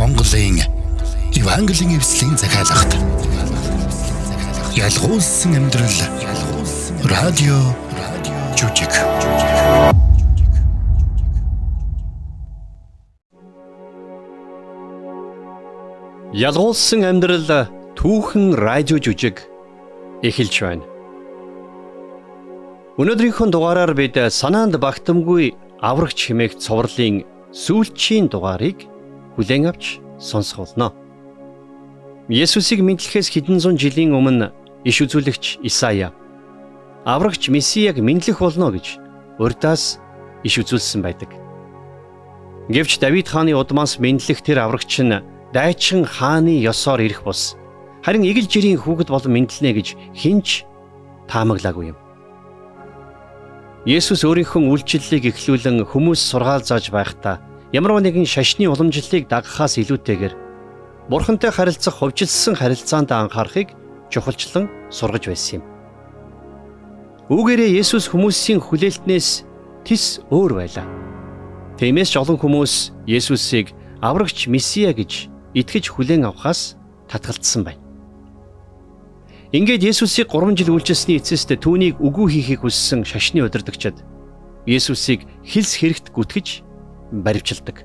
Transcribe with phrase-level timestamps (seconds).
[0.00, 0.56] Монголын
[1.36, 2.92] Евангелийн эвслийн захиалгад
[4.74, 5.98] ялгуулсан амьдрал.
[7.04, 7.58] Радио
[8.56, 8.94] жүжиг
[16.32, 17.68] Ялгуулсан амьдрал
[18.00, 19.44] түүхэн радио жүжиг
[20.24, 20.84] эхэлж байна.
[22.96, 25.52] Өнөөдрийнхөө дугаараар бид санаанд багтамгүй
[25.84, 28.89] аврагч хэмээх цоврлын сүүлчийн дугаарыг
[29.40, 30.92] хүлээн авч сонсох болно.
[32.28, 34.52] Есүсийг мэдлэхээс хэдэн зуун жилийн өмнө
[34.84, 36.12] иш үзүүлэгч Исая
[37.08, 39.00] аврагч Месияг мэдлэх болно гэж
[39.40, 39.96] урдаас
[40.44, 41.32] иш үзүүлсэн байдаг.
[42.68, 45.24] Гэвч Давид хааны удмаас мэдлэх тэр аврагч нь
[45.56, 47.56] дайчин хааны ёсоор ирэх бус
[48.04, 50.68] харин игэл жирийн хүүхэд болон мэдлэнэ гэж хинч
[51.26, 51.98] таамаглаагүй юм.
[53.88, 57.40] Есүс өөрийнхөө үйлчлэлийг эхлүүлэн хүмүүс сургаал зааж байхдаа
[57.72, 60.34] ямар нэгэн шашны уламжлалыг дагахаас илүүтэйгээр
[61.10, 63.74] Бурхантай харилцах хувьчилсан харилцаанд анхаарахыг
[64.10, 65.64] чухалчлан сургаж байсан юм.
[67.30, 69.46] Үүгээрээ Есүс хүмүүсийн хүлээлтнээс
[69.86, 70.86] тис өөр байлаа.
[71.78, 73.70] Тиймээс ч олон хүмүүс Есүсийг
[74.02, 76.74] аврагч Месиа гэж итгэж хүлээн авахаас
[77.06, 77.82] татгалцсан байна.
[79.54, 83.98] Ингээд Есүсийг 3 жил үйлчилсэний эцэст түүнийг үгүй хийхийг хүссэн шашны удирдагчид
[84.66, 86.69] Есүсийг хилс хэрэгт гүтгэж
[87.12, 87.84] баривчилдаг.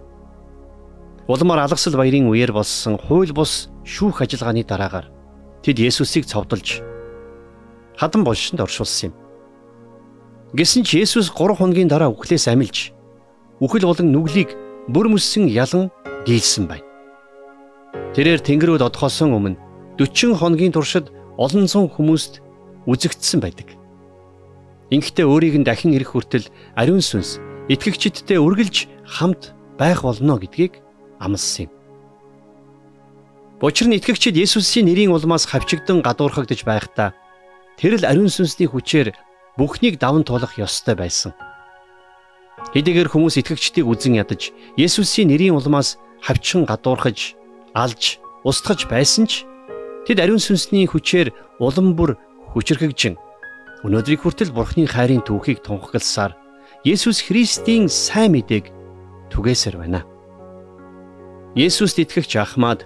[1.28, 5.09] Улмаар алгасал баярын үеэр болсон хууль бус шүүх ажиллагааны дараагаар
[5.66, 6.82] тэд Есүсийг цовдолж
[7.98, 9.14] хадан болшинд оршуулсан юм.
[10.54, 12.94] Гэсэн ч Есүс 3 хоногийн дараа үхлээс амилж
[13.58, 14.54] үхэл болон нүглийг
[14.94, 15.89] бүр мөссөн ялан
[16.30, 16.86] дийлсэн байна.
[18.14, 19.58] Тэрээр Тэнгэрүүд одохосон өмнө
[19.98, 21.10] 40 хоногийн туршид
[21.42, 22.45] олон зуун хүмүүст
[22.86, 23.73] үзэгдсэн байдаг.
[24.94, 26.45] Ингэхдээ өөрийг нь дахин ирэх хүртэл
[26.78, 30.81] ариун сүнс итгэгчидтэй үргэлж хамт байх болно гэдгийг
[31.19, 31.71] амласан юм.
[33.61, 37.17] Учир нь итгэгчид Есүсийн нэрийн улмаас хавчигдан гадуурхагдж байхдаа
[37.80, 39.15] тэр л ариун сүнсний хүчээр
[39.58, 41.33] бүхнийг даван туулах ёстой байсан.
[42.75, 47.33] Хэдийгээр хүмүүс итгэгчдийг үзен ядаж Есүсийн нэрийн улмаас хавчин гадуурхаж,
[47.73, 49.48] алж, устгаж байсан ч
[50.05, 52.14] Тэд ариун сүнсний хүчээр улам бүр
[52.54, 53.17] хүчрхэгжин
[53.81, 56.37] өнөөдрийг хүртэл Бурхны хайрын түүхийг тунхагласаар
[56.86, 58.70] Есүс Христийн сайн мэдээг
[59.34, 60.06] түгээсээр байна.
[61.58, 62.86] Есүст итгэгч Ахмад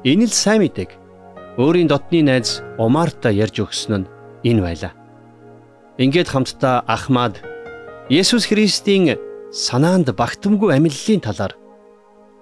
[0.00, 0.96] энэ л сайн мэдээг
[1.60, 4.10] өөрийн дотны найз Омарта ярьж өгсөн нь
[4.48, 4.92] энэ байлаа.
[6.00, 7.44] Ингээд хамтдаа Ахмад
[8.08, 9.20] Есүс Христийн
[9.52, 11.52] санаанд багтамгүй амиллалын талаар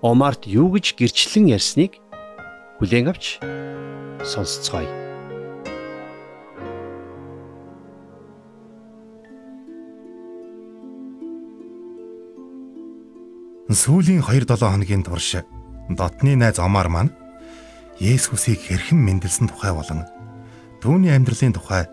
[0.07, 1.99] Омарт юу гэж гэрчлэн ярьсныг
[2.79, 3.43] хүлээн авч
[4.23, 5.02] сонсцгоё.
[13.73, 15.41] Сүүлийн 2-7 хоногийн турш
[15.89, 17.09] дотны найз Омар маань
[17.97, 20.05] Есүсийг хэрхэн мэндэлсэн тухай болон
[20.85, 21.89] түүний амьдралын тухай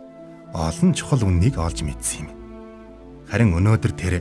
[0.51, 2.29] олон чухал үннийг олж мэдсэн юм.
[3.31, 4.13] Харин өнөөдөр тэр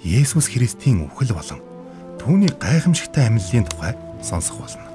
[0.00, 1.60] Есүс Христийн үхэл болон
[2.16, 3.92] түүний гайхамшигтай амьллын тухай
[4.24, 4.88] сонсох болно.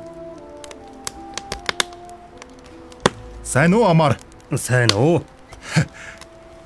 [3.46, 4.18] Сайн уу Амар?
[4.58, 5.22] Сайн уу?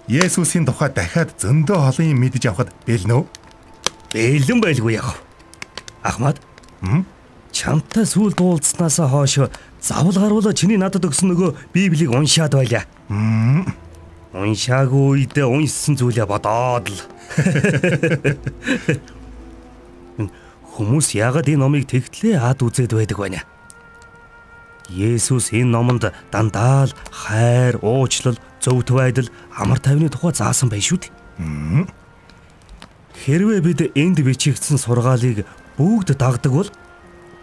[0.08, 3.39] Есүсийн тухай дахиад зөндөө олон юм мэдэж авахд бэлнэ үү?
[4.14, 5.22] Бэлэн байлгүй яах.
[6.02, 6.42] Ахмад.
[6.82, 7.06] Хм?
[7.52, 9.38] Чамтай сүүл дуулцснаас хойш
[9.82, 12.86] завл гаруула чиний надад өгсөн нөгөө Библийг уншаад байлаа.
[13.10, 13.66] Хм.
[14.34, 17.02] Уншаагүй үедээ уншсан зүйлээ бодоод л.
[20.80, 23.44] Хүмүүс яагаад энэ номыг тэгтлээ ад үзээд байдаг байна?
[24.90, 31.04] Есүс энэ номонд дандаа л хайр, уучлал, зөвхт байдал, амар тайвны тухай заасан байх шүү
[31.04, 31.12] дээ.
[33.20, 35.44] Хэрвээ бид энд бичигдсэн сургаалыг
[35.76, 36.70] бүгд дагдаг бол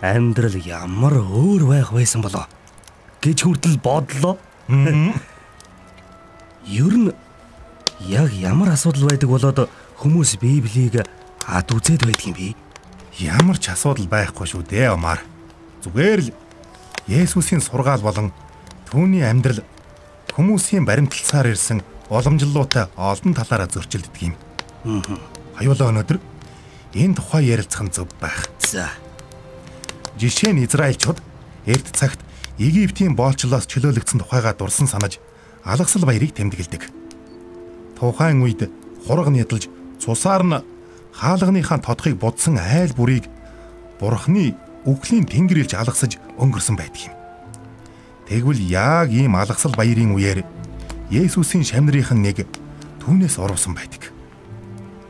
[0.01, 2.49] амьдрал ямар өөр байх байсан болоо
[3.21, 4.41] гэж хүртэл бодлоо.
[6.67, 7.13] Ер нь
[8.01, 9.59] яг ямар асуудал байдаг болоод
[10.01, 11.05] хүмүүс Библийг
[11.45, 12.57] ад үзээд байдаг юм бэ?
[13.21, 15.21] Ямар ч асуудал байхгүй шүү дээ, Омар.
[15.85, 16.35] Зүгээр л
[17.07, 18.33] Есүсийн сургаал болон
[18.91, 19.63] түүний амьдрал
[20.35, 21.81] хүмүүсийн баримтлалсаар ирсэн
[22.11, 24.35] уламжлалуутай олон талаараа зөрчилддөг юм.
[25.57, 26.19] Хоёулаа өнөөдөр
[26.97, 28.49] энэ тухай ярилцах нь зөв байх.
[28.61, 28.93] За.
[30.21, 31.21] Жишээ нь Израильчууд
[31.65, 32.21] эрт цагт
[32.61, 35.21] Египтийн боолчлоос чөлөөлөгдсөн тухайгаа дурсан санаж
[35.65, 36.89] алгасал баярыг тэмдэглэдэг.
[38.01, 38.69] Тухайн үед
[39.05, 39.69] хураг нядалж
[40.01, 40.65] цусаар нь
[41.13, 43.29] хаалганыхаа тодхыг будсан айл бүрийг
[44.01, 47.15] бурхны үхлийн тэнгэр илж алгасаж өнгөрсөн байдаг юм.
[48.29, 50.45] Тэгвэл яг ийм алгасал баярын үеэр
[51.13, 52.49] Есүсийн шамнырийнхан нэг
[53.05, 54.16] түүнээс урвсан байдаг.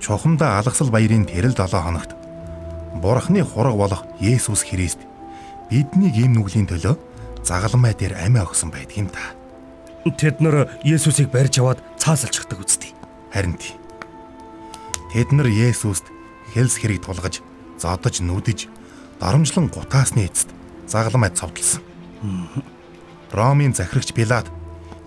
[0.07, 2.15] Чухамдаа алгасал баярын тэрэл 7 хоногт
[2.95, 5.03] Бурхны хураг болох Есүс Христ
[5.67, 6.95] бидний ийм нүглийн төлөө
[7.43, 9.35] загалмай дээр амиа өгсөн байдаг юм та.
[10.07, 12.95] Тэд нар Есүсийг барьж аваад цаасалчихдаг үстэй.
[13.35, 13.75] Харин тий.
[15.11, 16.07] Тэд нар Есүст
[16.55, 17.43] хэлс хэрэг тулгаж,
[17.75, 18.71] зодож, нүдэж,
[19.19, 20.55] дарамжлан гутаасны эцэст
[20.87, 21.83] загалмай цовдлсон.
[23.35, 24.47] Ромын захирагч Пилат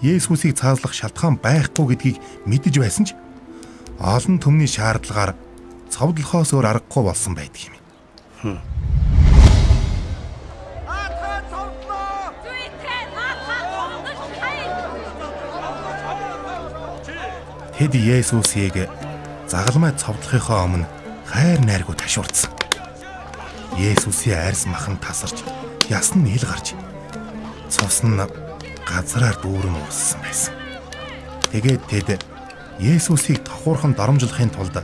[0.04, 3.16] Есүсийг цааслах шалтгаан байхгүй гэдгийг мэдэж байсан ч
[4.00, 5.36] олон түмний шаардлагаар
[5.92, 7.76] цовдлохоос өөр аргагүй болсон байдаг юм.
[17.76, 18.88] Тэд Есүсийг
[19.48, 20.88] загалмай цовдлохынхоо өмнө
[21.28, 22.52] хайр найргуу ташуурдсан.
[23.76, 25.44] Есүсийн арьс махан тасарч
[25.92, 26.76] ясн ил гарч
[27.68, 28.20] цус нь
[28.88, 30.56] газраар дүүрэн ууссан байсан.
[31.52, 32.24] Тэгээд тэд
[32.80, 34.80] Есүсийг тохуурхан доромжлохын тулд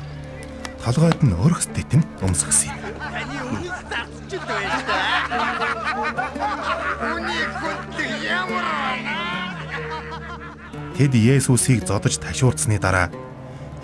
[0.84, 2.80] толгойд нь өргөс титэм өмсгсөн юм.
[11.00, 13.08] Тэд Есүсийг зодож ташуурцсны дараа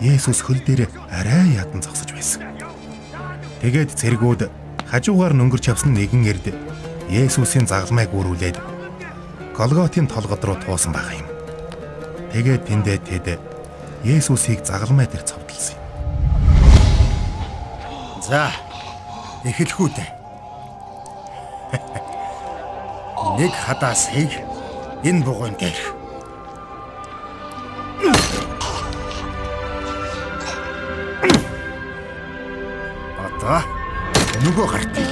[0.04, 2.44] Есүс хөл дээр арай ядан зогсож байсан.
[3.64, 4.52] Тэгээд цэргүүд
[4.92, 6.52] хажуугаар нөнгөрч явсан нэгэн эрд
[7.08, 8.60] Есүсийн загалмайг үрүүлээд
[9.56, 11.28] Голготын толгод руу туусан байгаа юм.
[12.36, 13.51] Тэгээд тэндээ тэд
[14.04, 15.84] Есүсийг загалмай дээр цовдлсон юм.
[18.26, 18.50] За,
[19.46, 20.10] эхлэх үү дээ.
[23.38, 24.32] Нэг хадаасыг
[25.06, 25.78] энэ бугуун дээр
[33.22, 33.62] Одоо
[34.42, 34.94] нөгөө гарт.
[34.98, 35.11] Одоо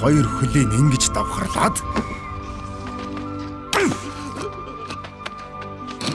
[0.00, 1.76] хоёр хөлийг ингэж давхарлаад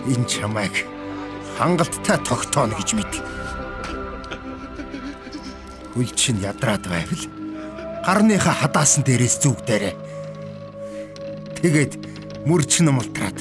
[0.10, 0.74] энэ чамайг
[1.58, 3.14] хангалттай тогтооно гэж мэд.
[5.94, 7.24] Хөл чинь ядраад байвал
[8.06, 9.96] гарныхаа хадаасан дээрээс зүгдээрээ.
[11.62, 11.94] Тэгээд
[12.46, 13.38] мөр чинь умалтраад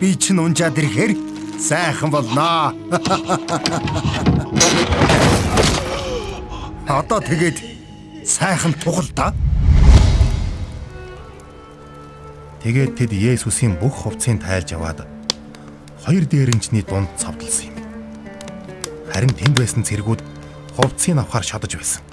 [0.00, 1.12] би чинь унжаад ирэхээр
[1.60, 2.72] сайхан болноо.
[6.88, 7.58] Одоо тэгээд
[8.24, 9.34] сайхан тугал да.
[12.60, 15.08] Тэгээд тэд Есүсийн бүх хувцсыг тайлж аваад
[16.04, 17.76] хоёр дээрэнчний дунд цовдлсон юм.
[19.08, 20.20] Харин тэнд байсан цэргүүд
[20.76, 22.04] хувцсыг авахар шодож байсан.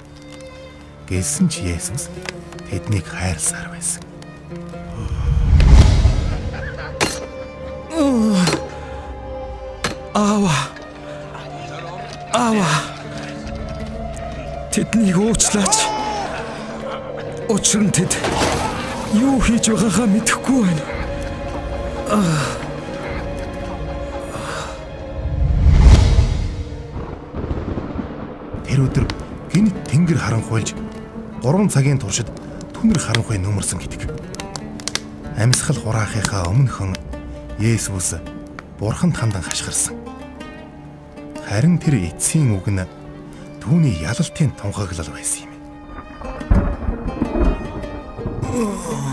[1.04, 2.08] Гэсэн ч Есүс
[2.72, 4.00] тэднийг хайрласаар байсан.
[10.16, 10.56] Аава.
[12.32, 12.72] Аава.
[14.72, 15.76] Тэднийг уучлаач.
[17.52, 18.16] Учир нь тэд
[19.14, 20.84] юу хийж байгаагаа мэдэхгүй байна.
[28.68, 29.06] Тэр өдөр
[29.52, 30.76] гинт тэнгэр харанхуйлж
[31.40, 32.28] 3 цагийн туршид
[32.76, 34.12] түнэр харанхуй нүмерсэн гэдэг.
[35.40, 36.92] Амьсгал хураахынхаа өмнөхөн
[37.58, 38.20] Есүс
[38.78, 39.96] бурханд хандан хашгирсан.
[41.48, 42.84] Харин тэр эцсийн үг нь
[43.58, 45.47] түүний ялалтын тунхаглал байсан юм.
[48.58, 49.07] Гүйцэлтлээ.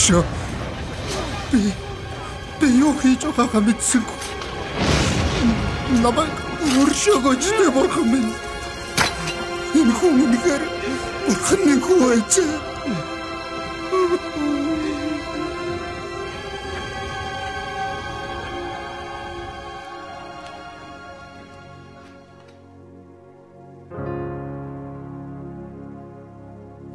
[0.00, 0.24] Хөршөө.
[1.52, 1.60] Би
[2.60, 4.18] би юу хийж байгаагаа мэдсэнгүй.
[6.00, 6.36] Намайг
[6.72, 8.32] хөршөөгөөч дээ бурхан минь.
[9.76, 10.62] Энэ хүн үнэхээр
[11.28, 12.34] бурханы хүү байж.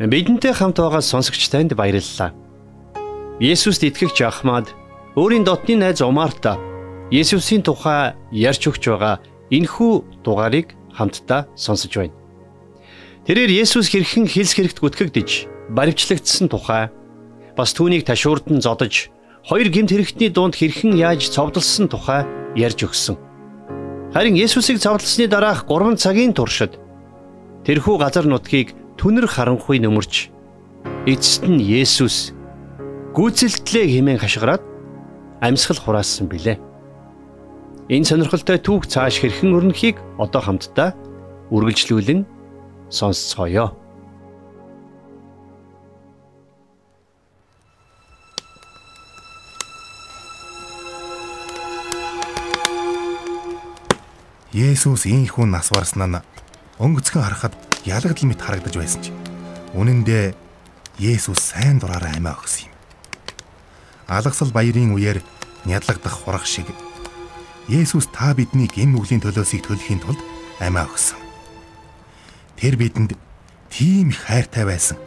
[0.02, 2.45] Бидэнтэй хамт байгаа сонсогч танд баярлалаа.
[3.36, 4.72] Есүст итгэгч Ахмад
[5.20, 6.56] өөрийн дотны найз Умарта
[7.12, 9.20] Есүсийн тухай ярьж өгч байгаа
[9.52, 12.16] энэхүү дугаарыг хамтдаа сонсож байна.
[13.28, 15.30] Тэрээр Есүс хэрхэн хэлс хэрэгт гүтгэгдэж
[15.76, 16.88] баривчлагдсан тухай
[17.60, 19.12] бас түүнийг ташуурдан зодож
[19.44, 22.24] хоёр гимт хэрэгтний дунд хэрхэн яаж цовдлсон тухай
[22.56, 23.20] ярьж өгсөн.
[24.16, 26.80] Харин Есүсийг цавлсны дараах 3 цагийн туршид
[27.68, 30.32] тэрхүү газар нутгийг түнэр харанхуй нөмөрч
[31.04, 32.35] эцэст нь Есүс
[33.16, 34.60] гүйцэлтлээ хэмээн хашгираад
[35.40, 36.60] амьсгал хураасан билээ.
[37.88, 40.92] Энэ сонирхолтой түүх цааш хэрхэн өрнөхийг одоо хамтдаа
[41.48, 42.28] үргэлжлүүлэн
[42.92, 43.72] сонсцгоё.
[54.52, 56.20] Есүс ийхүү нас барснаа
[56.84, 57.56] өнгөцгөн харахад
[57.88, 59.16] ялагдал мэт харагдаж байсан ч
[59.72, 60.36] үнэн дээр
[61.00, 62.75] Есүс сайн дураараа амиа өгсөн юм.
[64.08, 65.22] Алгасал баярын үеэр
[65.66, 66.70] нядлагдах хурах шиг
[67.68, 70.22] Есүс та бидний гин нүглийн төлөөсийг төлөхийн тулд
[70.62, 71.18] амиа өгсөн.
[72.62, 73.18] Тэр бидэнд
[73.74, 75.02] тийм их хайртай байсан.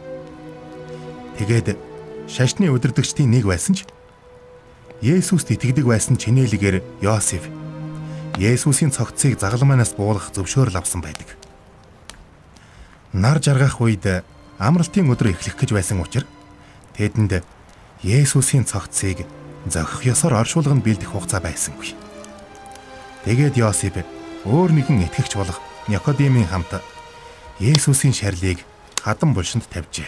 [1.39, 1.79] Тэгээд
[2.27, 3.87] шашны удирдагчдын нэг байсан ч
[4.99, 7.47] Есүст итгэдэг байсан чинээлгээр Йосеф
[8.35, 11.39] Есүсийн цогцыг загалмаанаас буулгах зөвшөөрөл авсан байдаг.
[13.15, 14.03] Нар жаргах үед
[14.59, 16.27] амралтын өдөр эхлэх гэж байсан учраас
[16.99, 17.47] тэдэнд
[18.03, 19.27] Есүсийн цогцыг
[19.67, 21.91] зохих ёсоор оршуулганд бэлдэх хугацаа байсангүй.
[23.27, 24.07] Тэгээд Йосип
[24.47, 25.59] өөр нэгэн итгэгч болох
[25.91, 26.79] Никодимын хамт
[27.59, 28.63] Есүсийн шарлыг
[29.03, 30.07] хадан булшинд тавьжээ.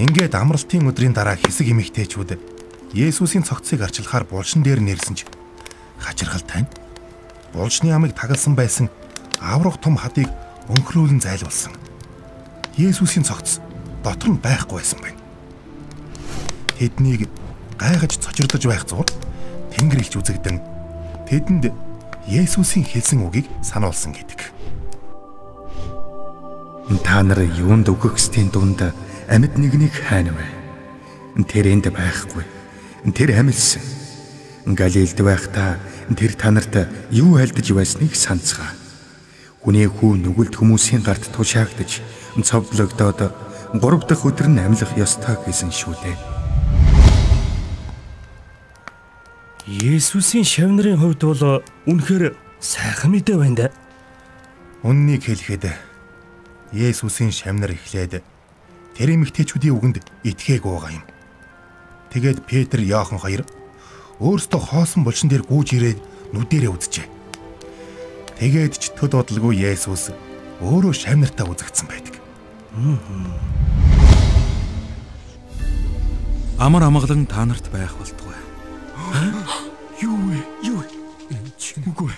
[0.00, 2.40] Ингээд амралтын өдрийн дараа хэсэг эмэгтэйчүүд
[2.96, 5.28] Есүсийн цогцыг арчилахаар булшин дээр нэрсэн ч
[6.00, 6.72] хачирхалтай нь
[7.52, 8.88] булшны ямыг тагалсан байсан
[9.36, 10.32] аврах том хадыг
[10.72, 11.76] өнхрүүлэн зайлуулсан.
[12.80, 13.60] Есүсийн цогц
[14.00, 15.25] дотор нь байхгүй байсан байна.
[16.76, 17.28] Тэднийг
[17.80, 19.08] гайхаж цочирдож байх зур
[19.72, 20.60] Тэнгэр илч үзэгдэн
[21.24, 21.72] тэдэнд
[22.28, 24.52] Есүсийн хэлсэн үгийг сануулсан гэдэг.
[27.00, 28.82] Та нар юунд өгөхсдийн дунд
[29.30, 31.44] амьд нэгнийг хайна вэ?
[31.48, 32.44] Тэр энд байхгүй.
[33.14, 33.82] Тэр амилсан
[34.66, 35.78] Галилд байхдаа
[36.18, 38.74] тэр танарт юу альдж байсныг санацгаа.
[39.62, 42.02] Хүний хүү нүгэлт хүмүүсийн гарт тушаагдж
[42.42, 43.20] цовдлогдоод
[43.78, 46.35] 3 дахь өдөр нь амьлах ёстой гэсэн шүү дээ.
[49.66, 51.42] Есүсийн шавнарын хувьд бол
[51.90, 53.66] үнэхээр сайхан мэдээ байна да.
[54.86, 55.74] Үннийг хэлэхэд
[56.70, 58.22] Есүсийн шавнар эхлээд
[58.94, 61.02] тэр эмэгтэйчүүдийн үгэнд итгээг уугаа юм.
[62.14, 63.42] Тэгээд Петр, Иохан хоёр
[64.22, 65.98] өөрсдөө хоосон булшин дээр гүйж ирээд
[66.30, 67.06] нүдэрээ үзжээ.
[68.38, 70.14] Тэгээд ч төд бодлого Есүс
[70.62, 72.14] өөрөө шавнартаа үзэгдсэн байдаг.
[76.54, 78.38] Амар амгалан та нарт байх болтугай.
[80.26, 80.42] Юу вэ?
[80.66, 80.82] Юу?
[81.86, 82.10] Үгүй.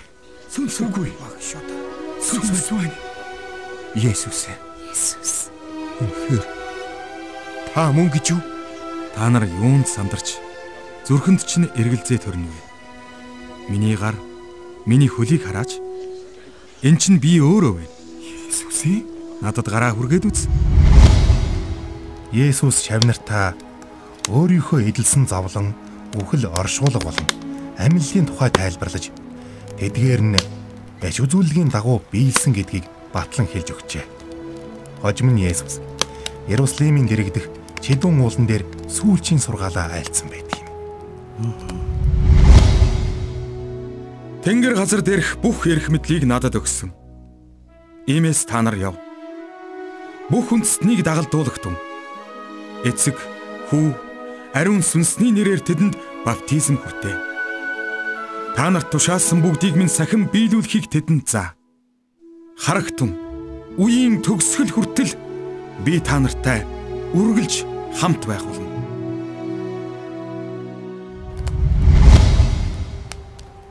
[0.49, 1.11] Сүнс үгүй.
[1.37, 2.95] Сүнс байна.
[3.93, 4.47] Есүс.
[4.89, 5.33] Есүс.
[6.01, 6.45] Үнэхээр
[7.75, 8.41] та мөн гэж юу?
[9.13, 10.39] Та нар юунд сандарч
[11.05, 12.61] зүрхэнд чинь эргэлзээ төрнө вэ?
[13.69, 14.17] Миний гар,
[14.89, 15.77] миний хөлийг хараач.
[16.81, 17.93] Эн чинь би өөрөө байна.
[18.25, 19.05] Есүсийн
[19.45, 20.49] Надад гараа хүргээд үз.
[22.33, 23.53] Есүс шавнартаа
[24.33, 25.77] өөрийнхөө эдэлсэн зовлон,
[26.17, 27.38] үхэл оршуулга болон
[27.79, 29.09] амьллын тухай тайлбарлаж
[29.79, 30.37] тэдгээр нь
[30.99, 34.05] яш үзүүлгийн дагуу биелсэн гэдгийг батлан хэлж өгчээ.
[34.99, 35.79] Хожим нь Есүс
[36.51, 37.47] Иерусалимийн дэрэгдэх
[37.79, 40.67] Чидүүн уулан дээр сүүлчийн сургаалаа айлцсан байдаг юм.
[44.43, 46.91] Тэнгэр газар дээрх бүх эрх мэдлийг надад өгсөн.
[48.07, 48.95] Иймээс та нар яв.
[50.27, 51.75] Бүх үндэстнийг дагалдуулагтун.
[52.83, 53.15] Эцэг,
[53.71, 53.95] хүү,
[54.55, 55.95] ариун сүнсний нэрээр тэдэнд
[56.27, 57.28] баптизм хүртээ.
[58.55, 61.53] Та нарт тушаасан бүгдийг минь сахин биелүүлэхийг тэдэнд заа.
[62.59, 63.15] Харагтун,
[63.79, 65.13] үеийн төгсгөл хүртэл
[65.85, 66.67] би та нартай
[67.15, 67.63] үргэлж
[67.95, 68.67] хамт байх болно.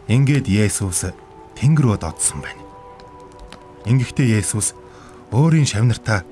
[0.09, 1.13] Ингээд Есүс
[1.53, 2.65] тэнгэр рүү додсон байна.
[3.85, 4.73] Ингэхдээ Есүс
[5.37, 6.25] өөрийн шавнартаа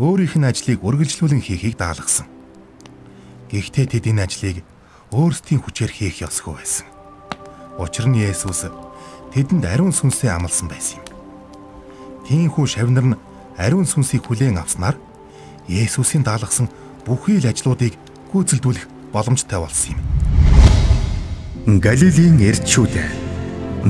[0.00, 2.24] өөрийнх нь ажлыг үргэлжлүүлэн хийхийг даалгасан.
[3.52, 4.56] Гэхдээ тэд энэ ажлыг
[5.12, 6.97] өөрсдийн хүчээр хийх ёсгүй байсан.
[7.78, 8.66] Учир нь Есүс
[9.30, 11.06] тэдэнд ариун сүнсээ амласан байсан юм.
[12.26, 13.20] Тиймхүү шавнар нь
[13.54, 14.98] ариун сүнсийг хүлээн авснаар
[15.70, 16.66] Есүсийн даалгасан
[17.06, 17.94] бүхий л ажлуудыг
[18.34, 20.02] гүйцэлдүүлэх боломжтой болсон юм.
[21.78, 22.94] Галилийн эрчүүд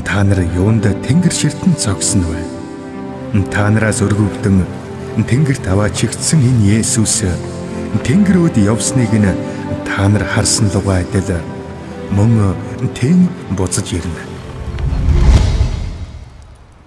[0.05, 2.45] та нар юунд тэнгэр ширтэн цогсон вэ?
[3.49, 4.69] Та нараас өргөвдөн
[5.25, 7.25] тэнгэрт аваа чигтсэн энэ Есүс
[8.05, 9.33] тэнгэрүүд явсныг нь
[9.89, 11.41] та нар харсан лугай адил
[12.13, 12.53] мөн
[12.87, 13.27] тэн
[13.59, 14.23] буцаж ирнэ.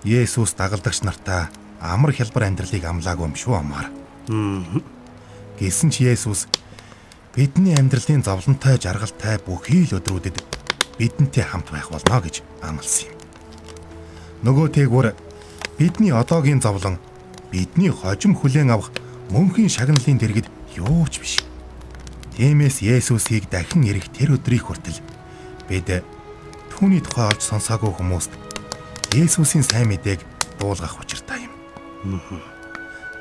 [0.08, 1.52] Есүс дагалдагч нартаа
[1.84, 3.92] амар хялбар амьдралыг амлаагүй юм шүү амаар.
[5.60, 6.48] Гэсэн ч Есүс
[7.36, 10.40] бидний амьдралын зовлонтой жаргалтай бүхий л өдрүүдэд
[10.96, 13.18] бидэнтэй хамт байх болно гэж амласан юм.
[14.48, 15.12] Нөгөө тээгүүр
[15.76, 17.04] бидний одоогийн зовлон
[17.52, 18.96] бидний хожим хүлээн авах
[19.28, 20.48] мөнхийн шагналын дэргэд
[20.80, 21.36] юу ч биш.
[22.40, 25.11] Тиймээс Есүсийг дахин ирэх тэр өдрийг хүртэл
[25.72, 26.04] бид
[26.68, 28.36] түүний тухай олж сонсоогүй хүмүүст
[29.16, 30.20] Есүсийн сайн мэдээг
[30.60, 32.20] дуулгах учиртай юм.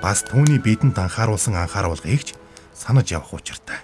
[0.03, 2.35] Бас түүний бидэнд анхааруулсан анхааруулгыг ч
[2.75, 3.79] санаж явах учиртай.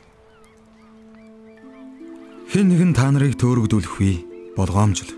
[2.50, 4.12] Хэн нэгэн та нарыг төөрөгдүүлэх вэ?
[4.58, 5.14] Болгоомжл.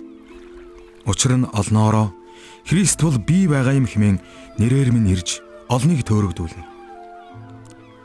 [1.08, 2.12] Учир нь олноороо
[2.68, 4.20] Христ бол би байгаа юм хэмээн
[4.60, 5.40] нэрээр минь ирж
[5.72, 6.64] олныг төөрөгдүүлнэ.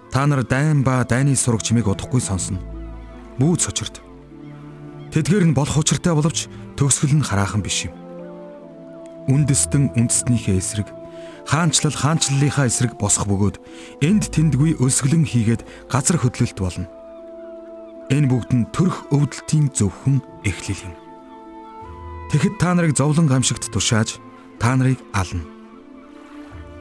[0.07, 2.63] Та нар дайн ба дайны сураг чимээг удахгүй сонсно.
[3.39, 4.12] Бүүц учирт.
[5.13, 7.93] Тэдгээр нь болох учиртай боловч төгсгөл нь хараахан биш юм.
[9.29, 10.89] Үндэстэн үндэстнийхээ эсрэг
[11.45, 13.61] хаанчлал хаанчлалынхаа эсрэг босох бөгөөд
[14.01, 16.89] энд тэндгүй өсгөлэн хийгээд газар хөдлөлт болно.
[18.09, 20.17] Энэ бүгд нь төрх өвдөлтийн зөвхөн
[20.49, 20.95] эхлэл юм.
[22.33, 24.17] Тэгэхэд та нарыг зовлон гамшигт тушааж
[24.57, 25.45] та нарыг ална.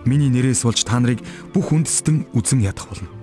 [0.09, 1.21] Миний нэрээс болж та нарыг
[1.53, 3.22] бүх үндэстэн үзэн ядах болно.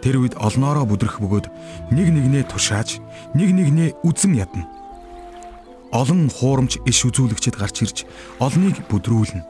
[0.00, 1.46] Тэр үед олноороо бүдрэх бөгөөд
[1.92, 3.04] нэг нэгнээ тушааж,
[3.36, 4.64] нэг нэгнээ үзэн ядна.
[5.92, 7.98] Олон хуурамч иш үзүүлэгчэд гарч ирж
[8.40, 9.44] олныг бүдрүүлнэ.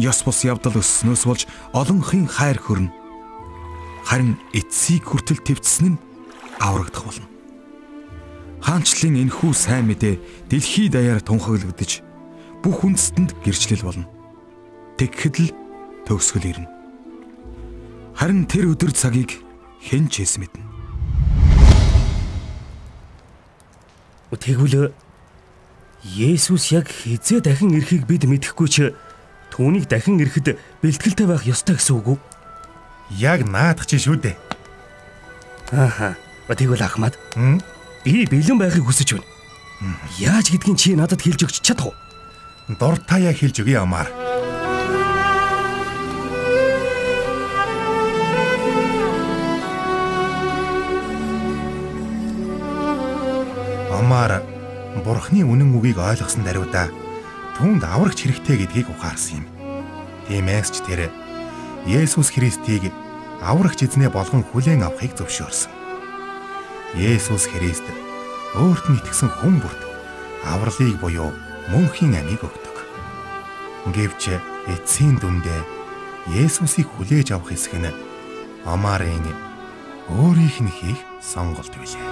[0.00, 1.44] Ёс бус явдал өсснөөс болж
[1.76, 2.94] олонхын хайр хөрнө.
[4.08, 6.00] Харин эцсийг хүртэл твцсэн нь
[6.62, 7.28] аврагдах болно.
[8.64, 12.00] Хаанчлалын энхүү сайн мэдээ дэлхий даяар тунхаглагдж
[12.64, 14.06] бүх үндэстэнд гэрчлэл болно.
[14.96, 15.48] Тэгэхэд л
[16.06, 16.79] төгсгөл ирнэ.
[18.20, 19.40] Харин тэр өдөр цагийг
[19.80, 20.60] хэн ч хэс мэднэ.
[24.36, 24.92] Тэгвэл
[26.04, 28.92] Есүс яг хизээ дахин ирэхийг бид мэдэхгүй ч
[29.56, 32.18] түүнийг дахин ирэхэд бэлтгэлтэй байх ёстой гэсэн үг үү?
[33.16, 34.36] Яг наадах чинь шүү дээ.
[35.72, 36.12] Ааха.
[36.44, 37.16] Тэгвэл Ахмад.
[38.04, 39.28] Би бэлэн байхыг хүсэж байна.
[40.20, 41.96] Яаж гэдгийг чи надад хэлж өгч чадах уу?
[42.68, 44.12] Дуртаяа хэлж өгье амаар.
[55.30, 56.90] Бурхны үнэн үгийг ойлгосон даруйда
[57.54, 59.46] түүнд аврагч хэрэгтэй гэдгийг ухаарсан юм.
[60.26, 61.06] Тиймээс ч тэр
[61.86, 62.90] Есүс Христийг
[63.38, 65.70] аврагч эзнээ болгон хүлээн авахыг зөвшөөрсөн.
[66.98, 67.86] Есүс Христ
[68.58, 69.78] өөрт нь итгэсэн хүн бүрт
[70.50, 71.30] авралыг буюу
[71.70, 72.82] мөнхийн амийг өгдөг.
[73.94, 74.34] Гэвч
[74.66, 75.62] эцсийн дүндээ
[76.42, 77.86] Есүсийг хүлээж авах хэсэг нь
[78.66, 79.30] Амарын
[80.10, 82.02] өөрийнх нь хийх сонголт билээ.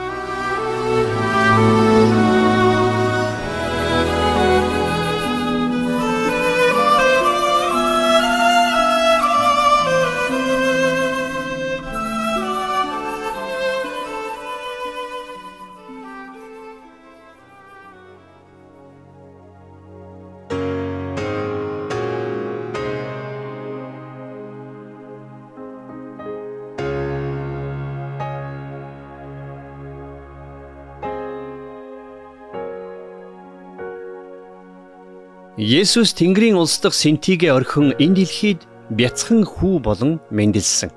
[35.79, 38.67] Есүс Тэнгэрийн улс дахь сэнтигээ орхин энэ дэлхийд
[38.99, 40.91] бяцхан хүү болон мэндэлсэн.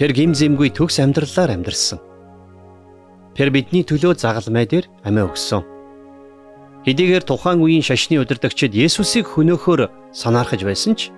[0.00, 2.00] Тэр гимзэмгүй төгс амьдралаар амьдарсан.
[3.36, 5.60] Тэр бидний төлөө загалмай дээр амиа өгсөн.
[6.88, 11.12] Хэдийгээр тухайн үеийн шашны удирдагчид Есүсийг хөнөөхөөр санаархаж байсан ч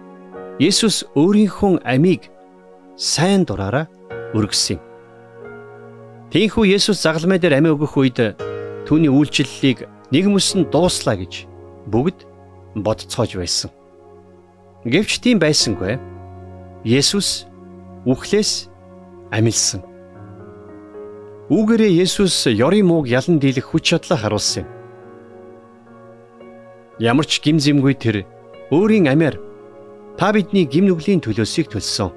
[0.59, 2.27] Есүс өөрийнхөө амийг
[2.99, 3.87] сайн дураараа
[4.35, 4.85] өргөсөн юм.
[6.35, 8.35] Тийхүү Есүс загалмай дээр амиа өгөх үед
[8.83, 11.55] түүний үйлчлэлийг нэг мөсөн дууслаа гэж
[11.87, 12.27] бүгд
[12.75, 13.70] бодцоож байсан.
[14.85, 15.99] Гэвч тийм байсангүй.
[16.85, 17.46] Есүс
[18.07, 18.70] үхлээс
[19.35, 19.83] амилсан.
[21.51, 24.70] Үүгээрээ Есүс ёрийн мууг ялан дийлэх хүч чадлаа харуулсан юм.
[26.99, 28.16] Ямар ч гим зэмгүй тэр
[28.75, 29.38] өөрийн амиар
[30.18, 32.11] та бидний гим нүглийн төлөөсийг төлсөн.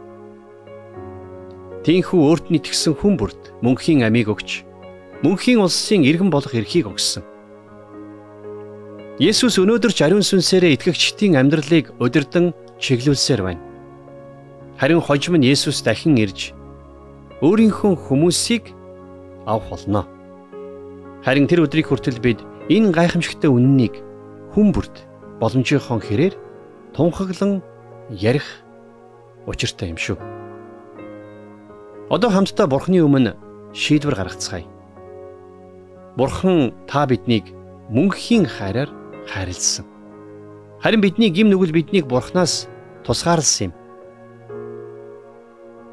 [1.85, 4.65] Тинхүү өөрт нь итгэсэн хүн бүрт мөнхийн амийг өгч
[5.21, 7.23] мөнхийн улсын иргэн болох эрхийг өгсөн.
[9.19, 13.59] Есүс өнөөдөр ч ариун сүнсээрээ итгэгчдийн амьдралыг удирдан чиглүүлсээр байна.
[14.79, 16.55] Харин хожим нь Есүс дахин ирж
[17.43, 18.71] өөрийнхөө хүмүүсийг
[19.43, 20.07] авах болно.
[21.19, 22.39] Харин тэр өдрийг хүртэл бид
[22.71, 23.99] энэ гайхамшигтай үннийг
[24.55, 25.03] хүн бүрт
[25.43, 26.39] боломжийнхоо хэрээр
[26.95, 27.59] тунхаглан
[28.15, 28.63] ярих
[29.43, 30.15] учиртай юм шүү.
[32.07, 33.35] Одоо хамтдаа Бурхны өмнө
[33.75, 34.63] шийдвэр гаргацгаая.
[36.15, 37.51] Бурхан та биднийг
[37.91, 38.95] мөнхийн хайраар
[39.29, 39.85] хайрлсан.
[40.81, 42.67] Харин бидний гим нүгэл биднийг бурхнаас
[43.05, 43.73] тусгаарлсан юм.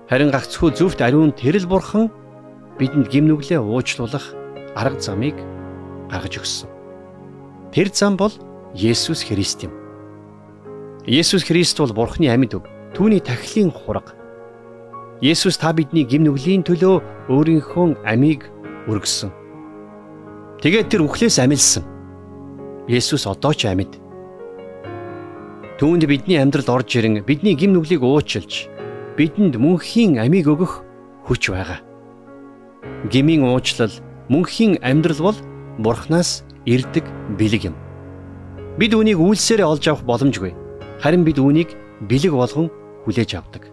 [0.08, 2.08] Харин гагцхүү зөвхт ариун тэрл бурхан
[2.78, 4.32] бидэнд гим нүглээ уучлуулах
[4.78, 5.36] арга замыг
[6.10, 6.70] гаргаж өгсөн.
[7.74, 8.32] Тэр зам бол
[8.74, 9.72] Есүс Христ юм.
[11.06, 14.14] Есүс Христ бол Бурхны амьд үг, түүний тахилын хураг.
[15.20, 18.46] Есүс та бидний гим нүглийн төлөө өөрийнхөө амийг
[18.86, 19.32] өргөсөн.
[20.62, 21.95] Тэгээд тэр үхлээс амилсан.
[22.88, 23.98] Есүс одоо ч амьд.
[25.78, 28.70] Түүнд бидний амьдралд орж ирэн бидний гим нүглийг уучлж
[29.18, 30.86] бидэнд мөнхийн амийг өгөх
[31.26, 31.82] хүч байгаа.
[33.10, 33.90] Гмийн уучлал
[34.30, 35.38] мөнхийн амьдрал бол
[35.82, 37.76] Бурханаас ирдэг бэлэг юм.
[38.78, 40.54] Бид үүнийг үйлсээрээ олж авах боломжгүй.
[41.02, 41.74] Харин бид үүнийг
[42.06, 42.70] бэлэг болгон
[43.04, 43.68] хүлээж авдаг.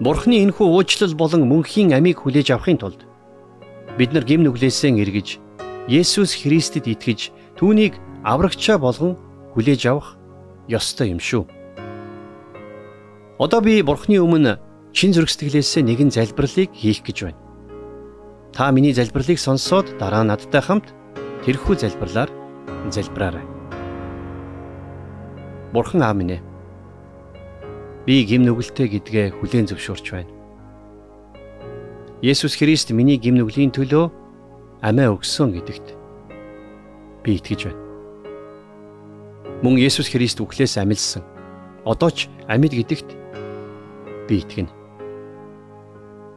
[0.00, 3.04] Бурхны энхүү уучлал болон мөнхийн амийг хүлээж авахын тулд
[3.96, 5.40] бид нар гим нүглээсээ эргэж
[5.88, 9.14] Есүс Христэд итгэж түүнийг аврагчаа болгон
[9.54, 10.18] хүлээж авах
[10.66, 11.46] ёстой юм шүү.
[13.38, 14.58] Одоо би Бурхны өмнө
[14.90, 17.38] шин зүрх сэтгэлээсээ нэгэн залбирлыг хийх гэж байна.
[18.50, 20.90] Та миний залбирлыг сонсоод дараа надтай хамт
[21.46, 22.30] тэрхүү залбирлаар
[22.90, 23.46] залбираарай.
[25.70, 26.42] Бурхан аав минь ээ
[28.10, 30.32] би гим нүгэлтэй гэдгээ хүлээн зөвшөөрч байна.
[32.26, 34.10] Есүс Христ миний гим нүглийн төлөө
[34.82, 35.86] амиа өгсөн гэдэгт
[37.22, 37.85] би итгэж байна.
[39.64, 41.24] Мөн Есүс Христ үхлээс амилсан.
[41.88, 43.08] Одоо ч амьд гэдэгт
[44.28, 44.68] би итгэнэ.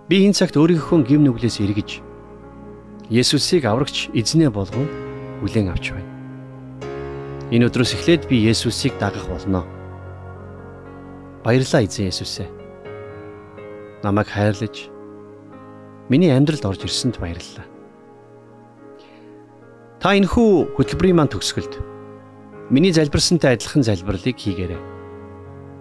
[0.08, 1.99] Би энэ цагт өөрийнхөө гим нүглээс эргэж
[3.12, 4.88] Есүсийг аврагч эзнээ болгон
[5.43, 6.08] хүлээн авч байна.
[7.51, 9.67] Энэ өдрөөс эхлээд би Есүсийг дагах болно.
[11.43, 12.47] Баярлалаа эзэн Есүсээ.
[13.99, 14.88] Намайг хайрлаж
[16.08, 17.67] миний амьдралд орж ирсэнд баярлалаа.
[19.99, 21.98] Та энэхүү хөтөлбөрийн маань төгсгөлд
[22.69, 24.82] миний залбирсантай адилхан залбирлыг хийгээрэй.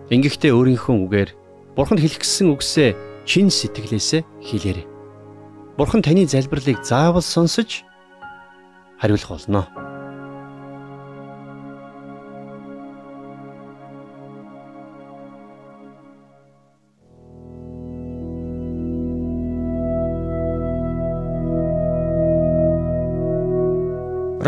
[0.08, 1.30] Ингэхдээ өөрийнхөө үгээр
[1.76, 2.90] Бурханд хэлэх гэсэн үгсээ
[3.28, 4.86] чин сэтгэлээсээ хэлээрэй.
[5.76, 7.84] Бурхан таны залбирлыг заавал сонсож
[8.98, 9.87] хариулах болно.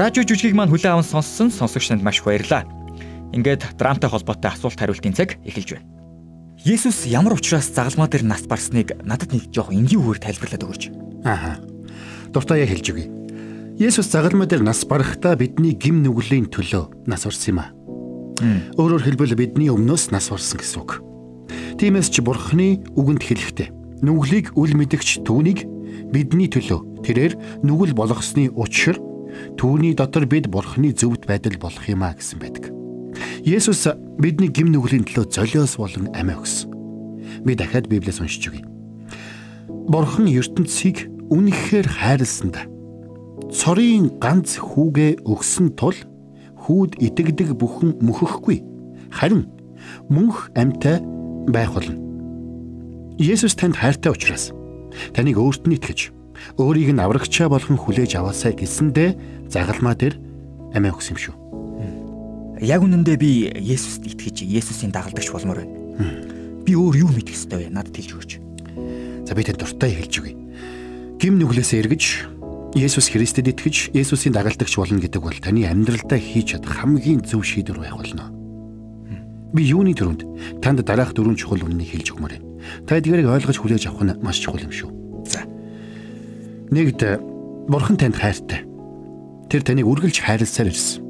[0.00, 2.64] Радио жүжигийг маань хүлээн аван сонссон сонсогч танд маш баярлалаа.
[3.36, 5.84] Ингээд драмтай холбоотой асуулт хариултын цаг эхэлж байна.
[6.64, 10.82] Есүс ямар учраас загалмаа дээр нас барсныг надад нэг жоох энгийн үгээр тайлбарлаад өгөөч.
[11.28, 11.60] Ааха.
[12.32, 13.12] Дуртай яг хэлж өгье.
[13.76, 17.68] Есүс загалмаа дээр нас барахдаа бидний гим нүглийн төлөө нас орсон юм аа.
[18.80, 21.04] Өөрөөр хэлбэл бидний өмнөөс нас орсон гэсэн үг.
[21.76, 25.68] Тиймээс ч Бурхны үгэнд хэлэхдээ нүглийг үл мэдгч түүнийг
[26.08, 27.36] бидний төлөө тэрээр
[27.68, 28.96] нүгэл болгосны учир
[29.60, 32.72] Түүний дотор бид Бурхны зөвхт байдал болох юмаа гэсэн байдаг.
[33.44, 33.88] Есүс
[34.20, 36.70] бидний гим нүглийн төлөө золиос болон амиа өгсөн.
[37.44, 38.64] Би дахиад Библиэс уншиж өгье.
[39.88, 42.68] Бурхан ертөнцийг үнэхээр хайрласанда
[43.50, 45.96] цорын ганц хүүгээ өгсөн тул
[46.60, 48.62] хүүд итгэдэг бүхэн мөхөхгүй
[49.10, 49.48] харин
[50.06, 51.02] мөнх амьтай
[51.50, 51.96] байх болно.
[53.18, 54.52] Есүс танд хайртай учраас
[55.16, 56.19] таныг өөрт нь итгэж
[56.56, 60.14] өөрийг нь аврагчаа болгон хүлээж аваасай гэсэндэ загалмаа дээр
[60.74, 61.34] амиа өгсөн юм шүү.
[62.60, 65.74] Яг үнэндээ би Есүст итгэж Есүсийн дагалдагч болмоор байна.
[66.64, 67.72] Би өөр юу мэдэх ёстой вэ?
[67.72, 68.32] Надад хэлж өгөөч.
[69.24, 70.36] За би танд дуртай хэлж өгье.
[71.16, 72.04] Гим нүглээсээ эргэж
[72.76, 77.80] Есүс Христэд итгэж Есүсийн дагалдагч болно гэдэг бол таны амьдралдаа хийж чадах хамгийн зөв шийдвэр
[77.80, 78.28] байх болно.
[79.56, 82.46] Би юуны төрөнд танд дараах дөрвөн чухал үннийг хэлж өгмөр байна.
[82.86, 84.99] Та эдгээрийг ойлгож хүлээж авах нь маш чухал юм шүү.
[86.70, 87.02] Нэгд
[87.66, 88.62] бурхан танд хайртай.
[89.50, 91.02] Тэр таныг үргэлж хайрласаар ирсэн.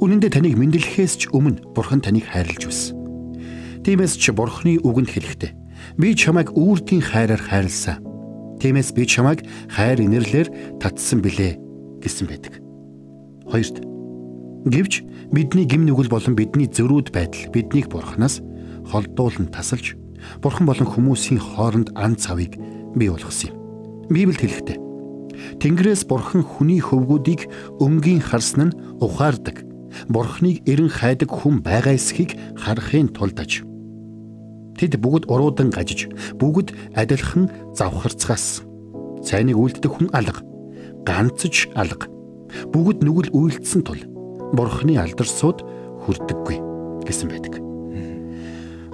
[0.00, 2.96] Үнэн дээр таныг мэдлэхээс ч өмнө бурхан таныг хайрлаж байсан.
[3.84, 5.52] Тиймээс ч бурханы үгэнд хэлэхдээ
[6.00, 8.00] би чамайг үрдийн хайраар хайрласан.
[8.64, 11.60] Тиймээс би чамайг хайр инэрлэр татсан билээ
[12.00, 12.64] гэсэн байдаг.
[13.44, 13.84] Хоёрт
[14.64, 18.40] Гэвч бидний гим нүгэл болон бидний зөрүүд байдал биднийг бурхнаас
[18.88, 20.00] холдуулан тасалж
[20.40, 22.56] бурхан болон хүмүүсийн хооронд ан цавыг
[22.96, 23.56] бий болгосон юм.
[24.08, 24.78] Библиэд хэлэхдээ
[25.60, 27.48] Тэнгэрээс бурхан хүний хөвгүүдийг
[27.80, 29.62] өнгийн харсан нь ухаардаг.
[30.10, 33.62] Бурханыг эрен хайдаг хүн байгаа эсхийг харахын тулд аж.
[34.74, 37.46] Тэд бүгд уруудан гажиж, бүгд адилхан
[37.78, 38.66] завхарцгаас.
[39.22, 40.42] Цайныг үлддэг хүн алга,
[41.06, 42.10] ганцж алга.
[42.74, 44.02] Бүгд нүгэл үйлдсэн тул
[44.54, 45.62] бурхны алдарсууд
[46.06, 46.58] хүрдэггүй
[47.06, 47.54] гэсэн байдаг.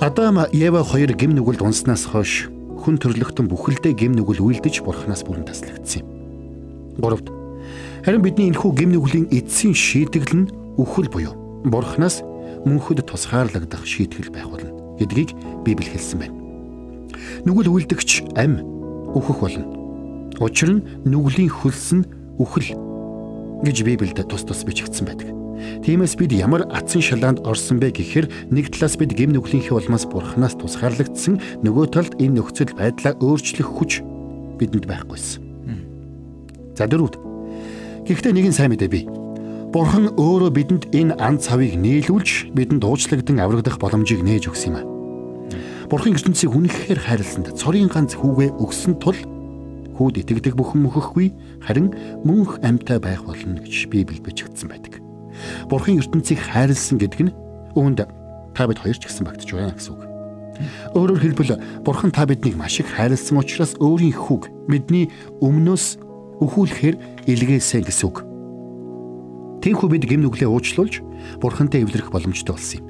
[0.01, 2.49] Адам Ева хоёр гим нүгэлд унснаас хойш
[2.81, 6.20] хүн төрлөختөн бүхэлдээ гим нүгэл үйлдэж бурхнаас бүрэн таслагдсан юм.
[7.01, 7.41] 3-д
[8.05, 11.37] Харин бидний энэхүү гим нүглийн эцсийн шийтгэл нь үхэл буюу
[11.69, 12.25] Бурханаас
[12.65, 16.37] мөнхөд тусгаарлагдах шийтгэл байх болно гэдгийг Библи хэлсэн байна.
[17.45, 18.65] Нүгэл үлдэгч ам
[19.13, 19.69] үхэх болно.
[20.41, 22.09] Учир нь нүглийн хөлс нь
[22.41, 22.73] үхэл
[23.65, 25.29] гэж Библиэд тус тус бичигдсэн байдаг.
[25.85, 30.57] Тиймээс бид ямар атсан шалаанд орсон бэ гэхээр нэг талаас бид гим нүглийнхээ улмаас бурхнаас
[30.57, 34.01] тусгаарлагдсан нөгөө талд энэ нөхцөл байдлаа өөрчлөх хүч
[34.57, 35.50] бидэнд байхгүйсэн.
[36.81, 37.21] За дөрөвд.
[38.09, 39.05] Гэхдээ нэгэн сайн мэдээ бий.
[39.69, 44.89] Бурхан өөрөө бидэнд энэ ан цавыг нийлүүлж бидэнд уучлагдсан аврагдах боломжийг нээж өгсөн юм а.
[45.93, 49.21] Бурхан ертөнцийг үнэхээр хайрласанд цорын ганц хүүгээ өгсөн тул
[50.01, 51.29] хүүд итгэдэг бүхэн мөхөхгүй
[51.69, 51.93] харин
[52.25, 55.05] мөнх амьтаа байх болно гэж Библиэд бичигдсэн байдаг.
[55.69, 57.37] Бурхан ертөнцийг хайрлсан гэдэг нь
[57.77, 58.09] үүнд
[58.57, 60.03] та бид хоёр ч гэсэн багтж байна гэсэн үг.
[60.97, 65.13] Өөрөөр хэлбэл Бурхан та биднийг маш их хайрлсан учраас өөрийн хүүг бидний
[65.45, 66.10] өмнөөс
[66.41, 66.97] өхүүлэхээр
[67.29, 68.17] илгээсэн гэсэн үг.
[69.61, 71.05] Тэнхүү бид гим нүглээ уучлуулж
[71.41, 72.87] Бурхантай эвлэрэх боломжтой болсон юм.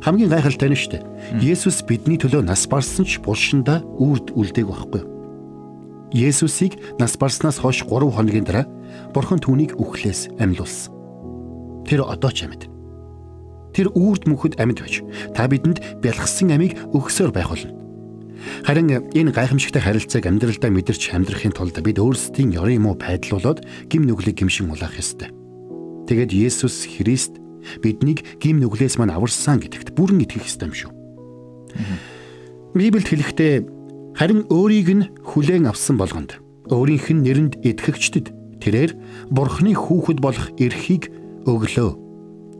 [0.00, 1.04] Хамгийн гайхалтай нь шүү дээ.
[1.44, 5.12] Есүс бидний төлөө нас барсан ч булшинда үрд үлдээг байхгүй юу?
[6.16, 8.64] Есүсийг нас барснаас хойш 3 хоногийн дараа
[9.12, 10.94] Бурхан түүнийг үхлээс амьлуулсан.
[11.84, 12.70] Тэр одоо ч амьд.
[13.76, 15.04] Тэр үрд мөхөд амьд байж
[15.36, 17.83] та бидэнд бялхсан амийг өгсөөр байх болно.
[18.64, 24.40] Харин энэ гайхамшигтай харилцааг амьдралдаа мэдэрч амьдрахын тулд бид өөрсдийн ёрын муу байдлуулад гим нүглийг
[24.40, 25.30] гимшин улаах ёстой.
[26.08, 27.40] Тэгэд Есүс Христ
[27.80, 30.92] биднийг гим нүглээс мань аварсан гэдэгт бүрэн итгэх ёстой юм шүү.
[32.76, 33.54] Библиэд хэлэхдээ
[34.14, 36.38] Харин өөрийг нь хүлээн авсан болгонд
[36.70, 38.30] өөрийнх нь нэрэнд итгэгчдэд
[38.62, 38.94] тэрээр
[39.34, 41.10] бурхны хүүхэд болох эрхийг
[41.50, 41.90] өглөө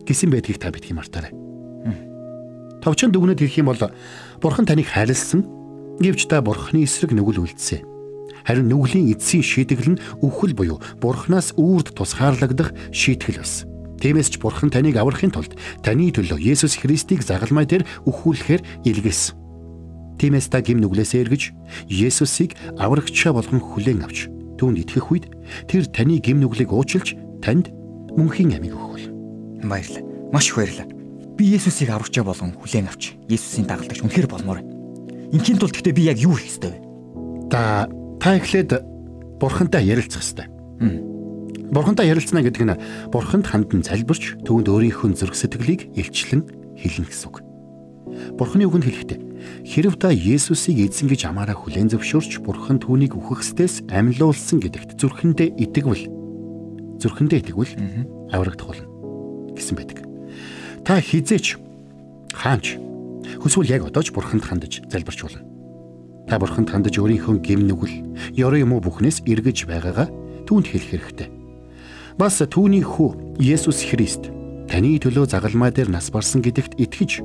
[0.02, 1.30] гэсэн байдгийг та бидгий мартаарай.
[2.82, 3.80] Товчон дүгнэд хэлэх юм бол
[4.42, 5.46] бурхан таныг хайрлсан
[6.00, 7.84] гэвч та бурхны эсрэг нүгэл үлдсэн.
[8.44, 13.70] Харин нүглийн эцсийн шийтгэл нь үхэл буюу бурхнаас үрд тусгаарлагдах шийтгэл байсан.
[14.04, 19.32] Тиймээс ч бурхан таныг аврахын тулд таны төлөө Есүс Христийг загалмай дээр үхүүлэхээр илгээсэн.
[20.20, 21.42] Тиймээс та гим нүглээсээ эргэж
[21.88, 24.28] Есүсийг аврагчаа болгон хүлээн авч
[24.60, 25.32] түүнд итгэх үед
[25.64, 27.72] тэр таны гим нүглийг уучилж танд
[28.12, 29.06] мөнхийн амийг өгөх бол.
[29.72, 30.04] Баярлалаа.
[30.36, 30.88] Маш их баярлалаа.
[31.40, 34.73] Би Есүсийг аврагчаа болгон хүлээн авч Есүсийн дагалдагч үнэхээр болмоор байна.
[35.34, 36.80] Инхийн тулд гэхдээ би яг юу хийх ёстой вэ?
[37.50, 37.90] Та
[38.22, 38.70] та эхлээд
[39.42, 40.46] бурхантай ярилцах ёстой.
[41.74, 42.78] Бурхантай ярилцна гэдэг нь
[43.10, 46.46] бурханд хандан залбирч түүнд өөрийнхөө зүрх сэтгэлийг илчлэн
[46.78, 47.42] хэлнэ гэсэн үг.
[48.38, 49.18] Бурханы үгэнд хэлэхдээ
[49.66, 56.04] хэрв та Есүсийг эзэн гэж амаараа хүлээн зөвшөөрч Бурхан түүнийг үхэхстээс амьлуулсан гэдэгт зүрхэндээ итгэвэл
[57.02, 57.74] зүрхэндээ итгэвэл
[58.30, 58.86] аврагдах болно
[59.58, 60.06] гэсэн байдаг.
[60.86, 61.58] Та хизээч
[62.30, 62.83] хаанч
[63.40, 65.42] хүсвэл яг одоо ч Бурханд хандаж залбирч болно.
[66.28, 70.08] Та Бурханд хандаж өөрийнхөө гим нүгэл, ёроо юм уу бүхнээс эргэж байгаагаа
[70.48, 71.28] түүнд хэлэх хэрэгтэй.
[72.16, 74.30] Бас түүний хүү Есүс Христ
[74.70, 77.20] таны төлөө загалмай дээр нас барсан гэдэгт итгэж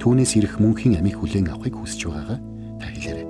[0.00, 2.38] түүнээс ирэх мөнхийн амийг хүлээн авахыг хүсэж байгаагаа
[2.80, 3.26] та хэлээрэй.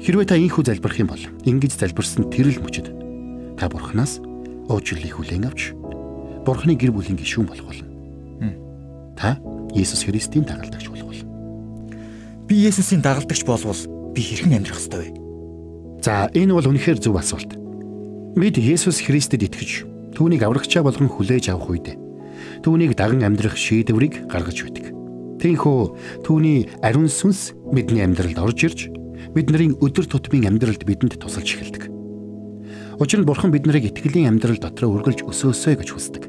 [0.00, 2.88] Хэрвээ та ийхүү залбирх юм бол ингэж залбирсан тэрл мөчөд
[3.60, 4.22] та бурхнаас
[4.70, 5.74] уучлалыг хүлээн авч
[6.46, 7.90] бурхны гэр бүлийн гишүүн болох болно.
[9.18, 9.36] Та
[9.76, 10.89] Есүс Христийн дагалдагч.
[12.50, 13.78] Би Есүсийн дагалдагч болвол
[14.10, 16.02] би хэрхэн амьдрах ёстой вэ?
[16.02, 17.54] За энэ бол үнэхээр зөв асуулт.
[18.34, 19.86] Бид Есүс Христэд итгэж
[20.18, 21.94] түүнийг аврагчаа болгон хүлээж авах үед
[22.66, 24.90] түүнийг даган амьдрах шийдвэрийг гаргаж байдаг.
[25.38, 28.80] Тийхүү түүний ариун сүнс бидний амьдралд орж ирж
[29.30, 31.86] бидний өдөр тутмын амьдралд бидэнд тусалж эхэлдэг.
[32.98, 36.26] Учир нь Бурхан биднийг итгэлийн амьдрал дотроо үргэлж өсөөсэй гэж хүсдэг.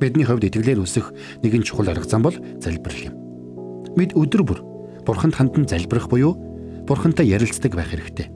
[0.00, 1.12] Бидний хувьд итгэлээр өсөх
[1.44, 3.14] нэгэн чухал арга зам бол залбирал юм.
[3.92, 4.67] Бид өдөр бүр
[5.08, 6.36] Бурханд хандан залбирах буюу
[6.84, 8.28] Бурхантай ярилцдаг байх хэрэгтэй.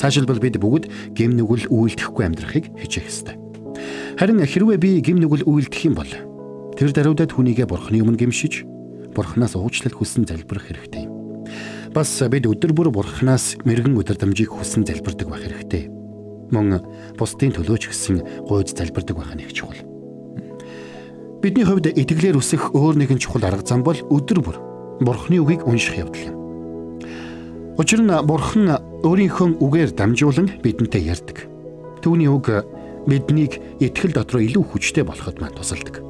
[0.00, 3.36] Цаашилбал бид бүгд гим нүгэл үйлдэхгүй амьдрахыг хичээх ёстой.
[4.16, 6.08] Харин хэрвээ би гим нүгэл үйлдэх юм бол
[6.80, 8.64] тэр даруйдаа түүнийгээ Бурханы өмнө гимшиж
[9.12, 11.12] Бурханаас уучлал хүссэн залбирах хэрэгтэй юм.
[11.92, 15.92] Бас бид өдөр бүр Бурханаас мэрэгэн өдөрдамжийг хүссэн залбирдаг байх хэрэгтэй.
[16.48, 16.80] Мөн
[17.20, 19.84] бусдын төлөөч гэсэн гуйж залбирдаг байх нь их чухал.
[21.44, 24.67] Бидний хувьд итгэлээр үсэх өөр нэгэн чухал арга зам бол өдөр бүр
[25.00, 26.36] Бурханы үгийг унших явдал юм.
[27.78, 31.46] Учир нь Бурхан өөрийнхөө үгээр дамжуулан бидэнтэй ярьдаг.
[32.02, 32.66] Түүний үг
[33.06, 36.02] биднийг итгэл дотроо илүү хүчтэй болоход маань тусалдаг.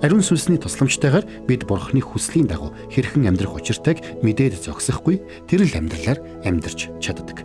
[0.00, 6.18] Ариун сүнсний тусламжтайгаар бид Бурхны хүслийн дагуу хэрхэн амьдрах учиртайг мэдээд зогсохгүй тэр л амьдралаар
[6.44, 7.44] амьдарч чаддаг.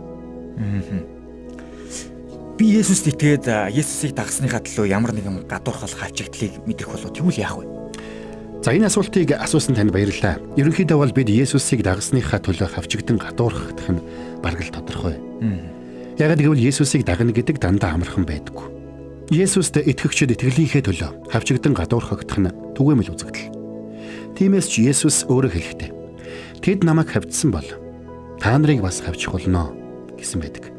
[2.56, 7.60] Би Есүст итгээд Есүсийг дагсныхаа төлөө ямар нэгэн гадуурхал хавчигдлыг мэдэх болоод юу л яах
[7.60, 7.75] вэ?
[8.66, 10.42] За энэ асуултыг асуусан танд баярлалаа.
[10.58, 14.02] Ерөнхийдөө бол бид Есүсийг дагсныхаа төлөө хавчигдан гадуурхах нь
[14.42, 15.14] бараг л тодорхой.
[16.18, 18.66] Яг гэвэл Есүсийг дагна гэдэг дандаа амархан байдаггүй.
[19.30, 23.54] Есүст итгэгчид итгэлийнхээ төлөө хавчигдан гадуурхагдах нь түгээмэл үзэгдэл.
[24.34, 25.90] Тиймээс ч Есүс өөрөө хэлэхдээ
[26.58, 27.70] Тэд намайг хавцсан бол
[28.42, 29.70] та нарыг бас хавчих болно
[30.18, 30.74] гэсэн байдаг.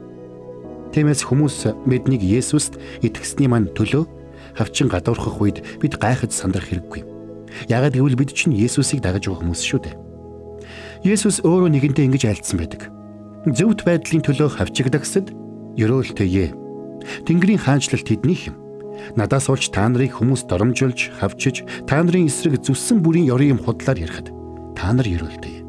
[0.92, 4.04] Тиймээс хүмүүс биднийг Есүст итгэсний мань төлөө
[4.60, 7.17] хавчин гадуурхах үед бид гайхаж сандрах хэрэггүй.
[7.66, 9.96] Яагаад гэвэл бид чинь Есүсийг дагаж байгаа хүмүүс шүү дээ.
[11.04, 12.94] Есүс өөрөө нэгэнтээ ингэж айлдсан байдаг.
[13.50, 15.34] Зөвхт байдлын төлөө хавчигдагсад
[15.78, 16.54] ёроолтэйе.
[17.26, 18.56] Тэнгэрийн хаанчлал тэднийх юм.
[19.16, 24.02] Надаас уулж та нарыг хүмүүс доромжилж, хавчиж, та нарын эсрэг зүссэн бүрийн ёрын юм худлаар
[24.02, 24.34] ярихад
[24.74, 25.64] та нар ёроолтэйе.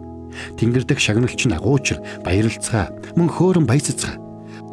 [0.57, 4.16] Тэнгэр дэх шагналч нь агуучр баярлцгаа, мөн хөөрөн баяццгаа.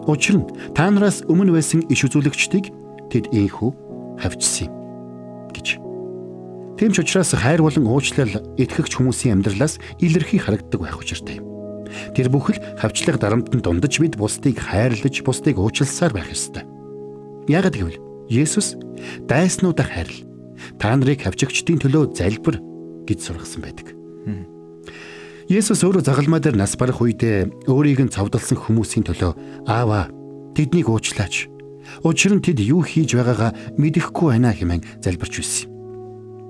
[0.07, 2.71] Учир нь та нараас өмнө байсан иш үзүүлэгчдийг
[3.11, 3.69] тэд ийхүү
[4.21, 4.73] хавчсан юм
[5.51, 5.84] гэж.
[6.75, 11.47] Тэм ч учраас хайр болон уучлал итгэгч хүмүүсийн амьдралаас илэрхий харагддаг байх учиртай юм.
[12.11, 16.67] Тэр бүхэл хавчлах дарамтанд дундаж бид бусдыг хайрлаж, бусдыг уучлсаар байх ёстой.
[17.47, 18.75] Яагад гэвэл Есүс
[19.23, 20.27] дайснуудаа хайрл.
[20.75, 22.59] Та нарыг хавчигчдын төлөө залбир
[23.07, 23.95] гэж сургасан байдаг.
[25.47, 30.09] Есүс өөрөө загалмай дээр нас барах үедээ өөрийг нь цовдлсон хүмүүсийн төлөө аава
[30.57, 31.47] тэднийг уучлаач.
[32.01, 35.74] Учир нь тэд юу хийж байгаагаа мэдэхгүй байна хэмээн залбирч байсан юм.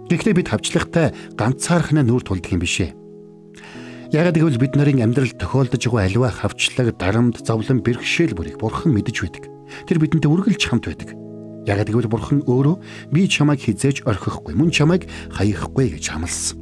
[0.06, 2.94] Гэхдээ бид хавчлагтай ганцаархнаа нүүр тулдаг юм бишээ.
[4.14, 9.18] Ягаад гэвэл бид нарын амьдралд тохиолдож байгаа аливаа хавчлаг, дарамт, зовлон, бэрхшээл бүрийг Бурхан мэдэж
[9.26, 9.50] байдаг.
[9.90, 11.18] Тэр бидэнтэй үргэлж хамт байдаг.
[11.66, 12.76] Ягаад гэвэл Бурхан өөрөө
[13.10, 16.62] би чамайг хизээж орхихгүй, мөн чамайг хаяхгүй гэж хамласан.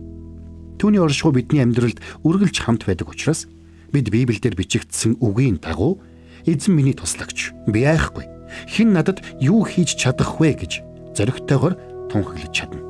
[0.80, 3.52] Түүний оршихуй бидний амьдралд үргэлж хамт байдаг учраас
[3.92, 6.00] бид Библиэлд бичигдсэн үгийн дагуу
[6.48, 8.24] эзэн миний туслагч, би айхгүй.
[8.72, 10.80] Хэн надад юу хийж чадах вэ гэж
[11.16, 11.76] зоригтойгоор
[12.08, 12.83] тунхаглаж чадна.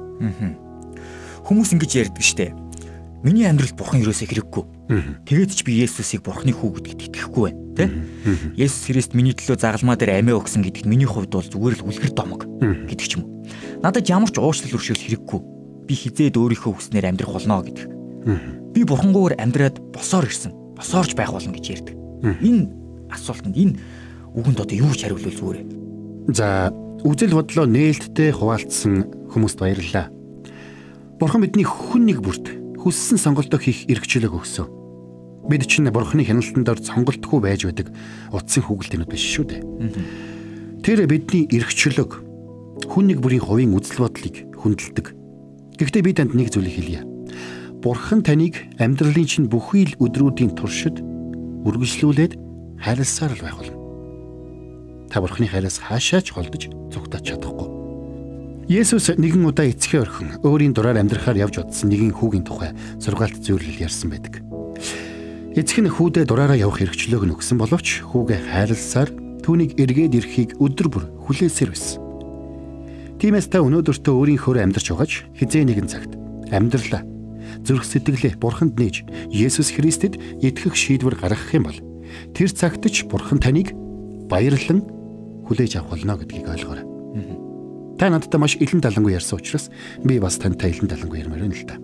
[1.44, 2.56] Хүмүүс ингэж ярьдаг штэ.
[3.24, 4.64] Миний амьдралд бурхан юусоо хэрэггүй.
[5.24, 7.88] Тэгээд ч би Есүсийг бурханы хүү гэдэгт итгэхгүй байна, тэ?
[8.60, 12.12] Есүс Христ миний төлөө загалмаа дээр амиа өгсөн гэдэгт миний хувьд бол зүгээр л үлгэр
[12.12, 13.32] домог гэдэг ч юм уу.
[13.80, 15.40] Надад ямар ч уучлал өршөөл хэрэггүй.
[15.88, 17.88] Би хизээд өөрийнхөө хүснээр амьдрах болно гэдэг.
[18.76, 20.52] Би бурхангуугаар амьдраад босоор ирсэн.
[20.76, 21.96] Босоорч байх болно гэж ярьдаг.
[22.44, 22.68] Энэ
[23.08, 23.80] асуултанд энэ
[24.36, 25.66] үгэнд одоо юу ч хариулвал зүгээрээ.
[26.32, 26.72] За,
[27.04, 30.08] үзэл бодлоо нээлттэй хуваалцсан хүмүүст баярлалаа.
[31.20, 32.48] Бурхан бидний хүн нэг бүрт
[32.80, 34.72] хүссэн сонголтоо хийх эрхчлэг өгсөн.
[35.52, 37.92] Бид чинь Бурханы хяналтанд ор сонголтгүй байж байдаг
[38.32, 39.62] утсан хүүгэлтэнүүд биш шүү дээ.
[40.80, 42.24] Тэр бидний эрхчлөг
[42.88, 45.12] хүн нэг бүрийн хувийн үзэл бодлыг хүндэлдэг.
[45.76, 47.04] Гэхдээ би танд нэг зүйлийг хэлье.
[47.84, 51.04] Бурхан таныг амьдралын чинь бүхий л өдрүүдийн туршид
[51.68, 52.40] үргэлжлүүлээд
[52.80, 53.73] хайрласаар л байх болно
[55.14, 57.70] та бурхны хайраас хаашаач холдож зүгтаж чадахгүй.
[58.66, 63.78] Есүс нэгэн удаа эцгээ орхин өөрийн дураар амьдрахаар явж удсан нэгэн хүүгийн тухай сургаалт зөвлөл
[63.78, 64.42] ярьсан байдаг.
[65.54, 69.10] Эцэг нь хүүдээ дураараа явах хэрэгчлөөг нь өгсөн боловч хүүгээ хайрласаар
[69.46, 72.02] түүнийг эргээд ирэхийг өдөр бүр хүлээсээр байсан.
[73.22, 76.18] Тиймээс та өнөөдөртөө өөрийнхөө амьдарч байгаач хизээ нэгэн цагт
[76.50, 77.06] амьдралаа
[77.62, 81.80] зүрх сэтгэлээ бурханд нээж Есүс Христэд итгэх шийдвэр гаргах юм бол
[82.34, 83.78] тэр цагт ч бурхан таныг
[84.26, 85.03] баярлан
[85.48, 86.86] хүлээж авах болно гэдгийг ойлгоорой.
[87.98, 89.70] Та надтай маш илэн талангүй ярьсан учраас
[90.04, 91.78] би бас тантай илэн талангүй ярмаар байна л да.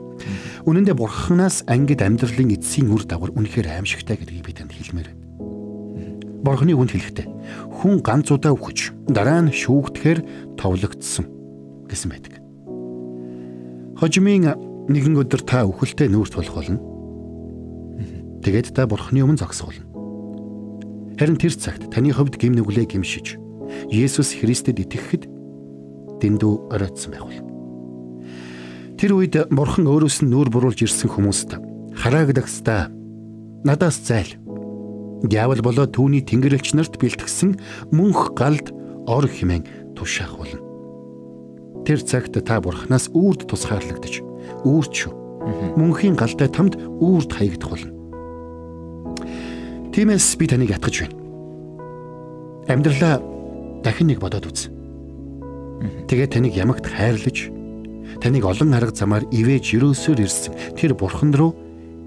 [0.65, 5.23] Үнэн дээр бурханаас ангид амьдралын эцсийн үр дагавар үнэхээр аимшигтай гэдгийг би танд хэлмээр байна.
[6.43, 7.27] Бурханы үгэнд хэлэхдээ
[7.79, 10.19] хүн ганц удаа үхэж дараа нь шүүгдэхээр
[10.59, 11.25] товлогдсон
[11.87, 12.33] гэсэн байдаг.
[13.95, 14.59] Хожимын
[14.91, 16.83] нэгэн өдөр та үхэлтэй нүүрт болох болно.
[18.43, 19.87] Тэгээд та бурханы өмнө зогсох болно.
[21.15, 23.38] Харин тэр цагт таны хувьд гим нүглээ гимшиж
[23.89, 25.23] Есүс Христэд итгэхэд
[26.19, 27.39] дэндүү оройтсон байх бол.
[28.99, 31.55] Тэр үед Бурхан өөрөөс нь нүүр буруулж ирсэн хүмүүст
[31.95, 32.91] хараагдагстаа
[33.63, 34.35] надаас зайл.
[35.23, 37.59] Диавол болоо түүний тэнгэрлэгч нарт бэлтгэсэн
[37.95, 38.71] мөнх галд
[39.07, 40.59] ор химэн тушаах болно.
[41.87, 44.23] Тэр цагт та Бурханаас үрд тусгаарлагдаж
[44.67, 45.07] үрч
[45.79, 47.95] мөнхийн галтай тамд үрд хаягдах болно.
[49.95, 51.15] Тиймээс би таныг ятгах байна.
[52.67, 53.38] Амьдралаа
[53.83, 54.67] дахин нэг бодоод үз.
[56.07, 57.49] Тэгээд таныг ямагт хайрлаж
[58.19, 61.55] таныг олон арга замаар ивэж өрөөсөөр ирсэн тэр бурхан руу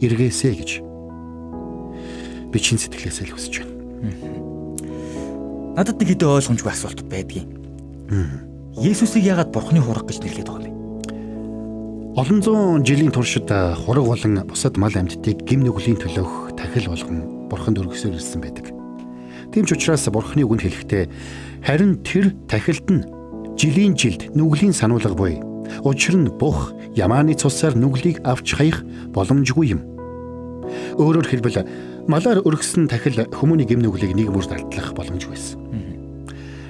[0.04, 0.70] эргээсэй гэж
[2.52, 3.72] би чин сэтгэлээсээ л хүсэж байна.
[5.72, 7.48] Надад нэг хэдэн ойлгомжгүй асуулт байдгийн.
[8.76, 10.76] Есүсийг яагаад бурханы хураг гэж нэрлэдэг байгаа юм?
[12.12, 17.80] Олон зуун жилийн туршид хураг болон бусад мал амьтдыг гим нүглийн төлөөх тахил болгон бурханд
[17.80, 18.81] өргөсөөр ирсэн байдаг.
[19.52, 21.04] Тийм ч учраас бурханы үгэнд хэлэхдээ
[21.60, 23.04] харин тэр тахилд нь
[23.60, 25.44] жилийн жилд нүглийн сануулга буй.
[25.84, 28.80] Учир нь бух ямааны цусаар нүглийг авч хаях
[29.12, 29.80] боломжгүй юм.
[30.96, 31.68] Өөрөөр хэлбэл
[32.08, 35.60] малаар өргөсөн тахил хүмүүний гэм нүглийг нэг мөр далдлах боломжгүйсэн.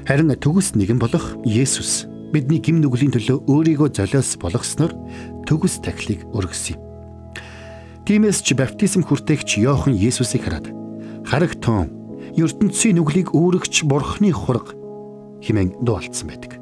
[0.03, 4.91] Харин төгс нэгэн болох Есүс бидний гэм нүглийн төлөө өөрийгөө золиос болгосноор
[5.47, 6.83] төгс тахилыг өргөсөн юм.
[8.03, 10.67] Тиймээс ч баптизм хүртээгч Йохан Есүсийг хараад
[11.23, 12.02] харагтун
[12.37, 14.73] ертөнцийн нүглийг үүрэгч бурхны хураг
[15.45, 16.57] хэмээн дуулсан байдаг.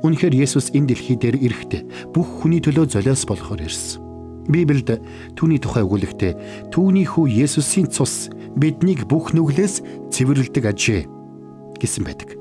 [0.00, 4.00] Үнэхээр Есүс энэ дэлхий дээр ирэхдээ бүх хүний төлөө золиос болохоор ирсэн.
[4.48, 5.04] Библиэд
[5.36, 11.02] түүний тухай өгүүлэхдээ түүний хүү Есүсийн цус биднийг бүх нүглээс цэвэрлдэг ажээ
[11.76, 12.34] гэсэн байдаг.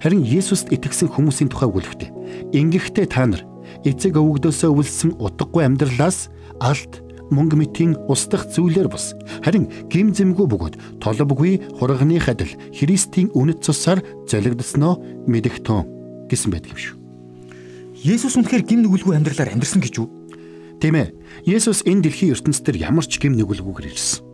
[0.00, 2.10] Харин Есүст итгэсэн хүмүүсийн тухай өгүүлэхдээ
[2.56, 3.44] ингэхдээ та нар
[3.84, 11.00] эцэг өвгдөөсөө өвлсөн утгагүй амьдралаас алт мөнгө мэтийн устдах зүйлээр бус харин гим зэмгүй бөгөөд
[11.00, 16.96] толбгүй хурганы хадил Христийн үнэт цусаар золигдсноо мэдэгтэн гэсэн байдаг юм шүү.
[18.04, 20.08] Есүс үнэхээр гим нүгэлгүй амьдралаар амьдрсан гэж үү?
[20.82, 21.14] Тийм ээ.
[21.46, 24.26] Есүс энэ дэлхийн ертөнцийн ямар ч гим нүгэлгүйгээр ирсэн.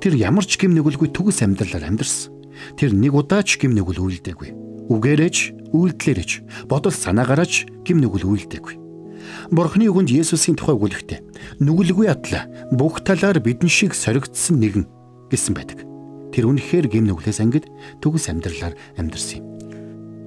[0.00, 2.32] Тэр ямар ч гим нүгэлгүй төгс амьдралаар амьдарсан.
[2.80, 4.50] Тэр нэг удаа ч гим нүгэл үйлдээгүй.
[4.88, 5.36] Үгээрэж,
[5.76, 6.30] үйлдэлээрэж,
[6.68, 8.79] бодол санаагаараач гим нүгэл үйлдээгүй.
[9.50, 14.86] Бурхны үгэнд Есүсийн тухай өгүүлэхдээ нүгэлгүй атла бүх талаар бидэн шиг соригдсон нэгэн
[15.26, 15.82] гэсэн байдаг.
[16.30, 17.66] Тэр үнэхээр гим нүглээс ангид
[17.98, 19.46] төгс амьдралаар амьдарсан юм.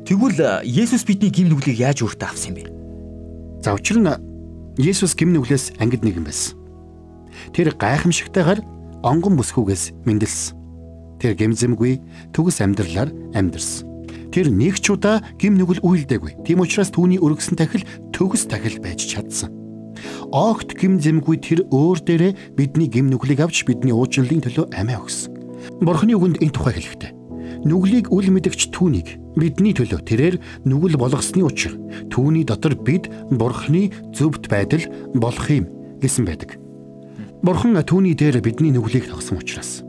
[0.04, 2.72] Тэгвэл Есүс бидний гим нүглийг яаж өөртөө авсан юм бэ?
[3.64, 4.12] За учир нь
[4.76, 6.60] Есүс гим нүглээс ангид нэгэн байсан.
[7.56, 8.60] Тэр гайхамшигтайгаар
[9.08, 10.60] онгон бүсгүйгээс мэндэлсэн.
[11.24, 12.04] Тэр гимзэмгүй
[12.36, 13.93] төгс амьдралаар амьдарсан.
[14.34, 16.42] Тэр нэг ч удаа гим нүгэл үйлдээгүй.
[16.42, 19.54] Тийм учраас түүний өргөсөн тахил төгс тахил байж чадсан.
[20.34, 25.30] Огт гимзэмгүй тэр өөр дээрээ бидний гим нүглийг авч бидний уучлалын төлөө амиа өгсөн.
[25.86, 27.12] Бурхны үгэнд энэ тухай хэлэхдээ
[27.64, 31.78] нүглийг үл мэдгч түүнийг бидний төлөө тэрээр нүгэл болгосны учир
[32.10, 35.70] түүний дотор бид бурхны зөвхт байдал болох юм
[36.02, 36.60] гэсэн байдаг.
[37.46, 39.83] Бурхан түүний дээр бидний нүглийг тогсон учраас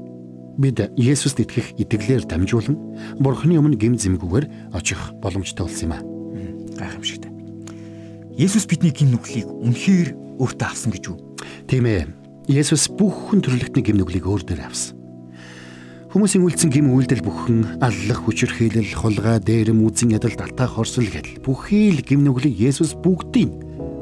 [0.59, 2.77] бид Есүст итгэх итгэлээр дамжуулан
[3.19, 6.03] Бурхны өмнө гим зэмгүүгээр очих боломжтой болсон юм аа.
[6.79, 7.31] Гайхамшигтай.
[8.35, 11.19] Есүс бидний гим нүглийг үнэхээр өөртөө авсан гэж үү?
[11.71, 12.11] Тийм ээ.
[12.51, 14.99] Есүс бүх хүн төрлөختний гим нүглийг өөр дээр авсан.
[16.15, 21.91] Хүмүүсийн үйлцэн гим үйлдэл бүхэн аллах хүчирхийлэл, хулгай, дээрэм, үзэн ядал, далтаа, хорсол гэл бүхий
[21.91, 23.51] л гим нүглийг Есүс бүгдийг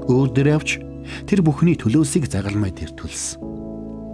[0.08, 0.80] өөр дээр авч
[1.24, 3.51] тэр бүхний төлөөсийг загалмай дээр төлсөн.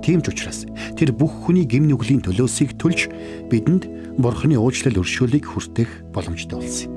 [0.02, 0.64] Тийм ч учраас
[0.96, 3.10] тэр бүх хүний гим нүглийн төлөөсийг төлж
[3.50, 6.90] бидэнд Бурхны уучлал өршөөлийг хүртэх боломжтой болсон.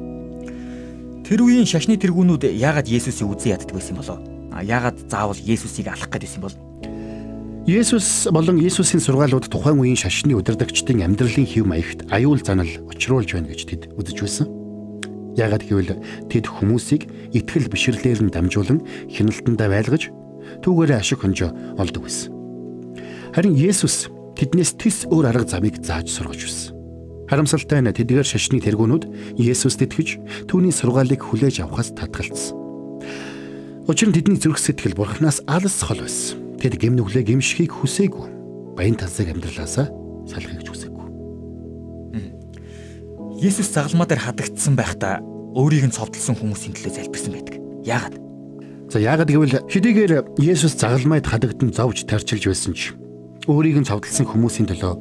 [1.22, 4.18] Тэр үеийн шашны тэргүүнүүд яагаад Есүсийг үзэн яддаг байсан болоо?
[4.58, 6.56] Яагаад заавал Есүсийг алах гэсэн бол?
[7.70, 13.54] Есүс болон Есүсийн сургаалууд тухайн үеийн шашны удирдагчдын амьдралын хэв маягт аюул занал учруулж байна
[13.54, 14.50] гэж тэд үзэж байсан.
[15.38, 15.94] Яагаад гэвэл
[16.26, 17.06] тэд хүмүүсийг
[17.38, 18.82] итгэл бишрлэр нь дамжуулан
[19.14, 20.10] хяналтандаа байлгаж
[20.66, 22.41] түүгээрээ ашиг хонжоо олдог байсан.
[23.32, 26.76] Харин Есүс тэднээс тис өөр арга замыг зааж сургаж байсан.
[27.32, 30.20] Харамсалтай нь тэдгээр шашны тэргүүнүүд Есүст итгэж
[30.52, 32.60] түүний сургаалыг хүлээж авахаас татгалцсан.
[33.88, 36.60] Учир нь тэдний зүрх сэтгэл бурхнаас алс хол байсан.
[36.60, 38.76] Тэд гимнүглээ гимшихийг хүсээгүй.
[38.76, 39.88] Баян тансаг амьдралаасаа
[40.28, 41.08] салахыг ч хүсээгүй.
[43.40, 45.24] Есүс загалмаа дээр хадагдсан байхдаа
[45.56, 47.56] өөрийг нь цовдлсон хүмүүсийн төлөө залбирсан байдаг.
[47.88, 48.16] Яагаад?
[48.92, 52.92] За яагаад гэвэл хэдийгээр Есүс загалмайд хадагдан зовж тарчилж байсан ч
[53.50, 54.94] өөрийг нь цовдлсон хүмүүсийн төлөө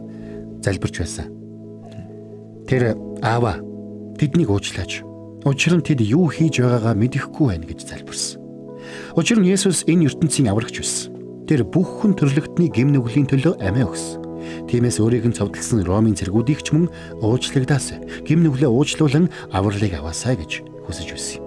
[0.64, 1.28] залбирч байсан.
[2.64, 3.60] Тэр аава
[4.16, 5.04] тэднийг уучлаач.
[5.44, 8.40] Учир нь тэд юу хийж байгаагаа мэдэхгүй байна гэж залбирсан.
[9.16, 11.12] Учир нь Есүс энэ ертөнцийн аврагч байсан.
[11.44, 14.68] Тэр бүх хүн төрлөختний гим нүглийн төлөө амиа өгсөн.
[14.68, 16.88] Тиймээс өөрийг нь цовдлсон Ромын цэргүүдийг ч мөн
[17.20, 21.40] уучлагдаас гим нүглээ уучлуулан авралыг аваасаа гэж хүсэж байсан.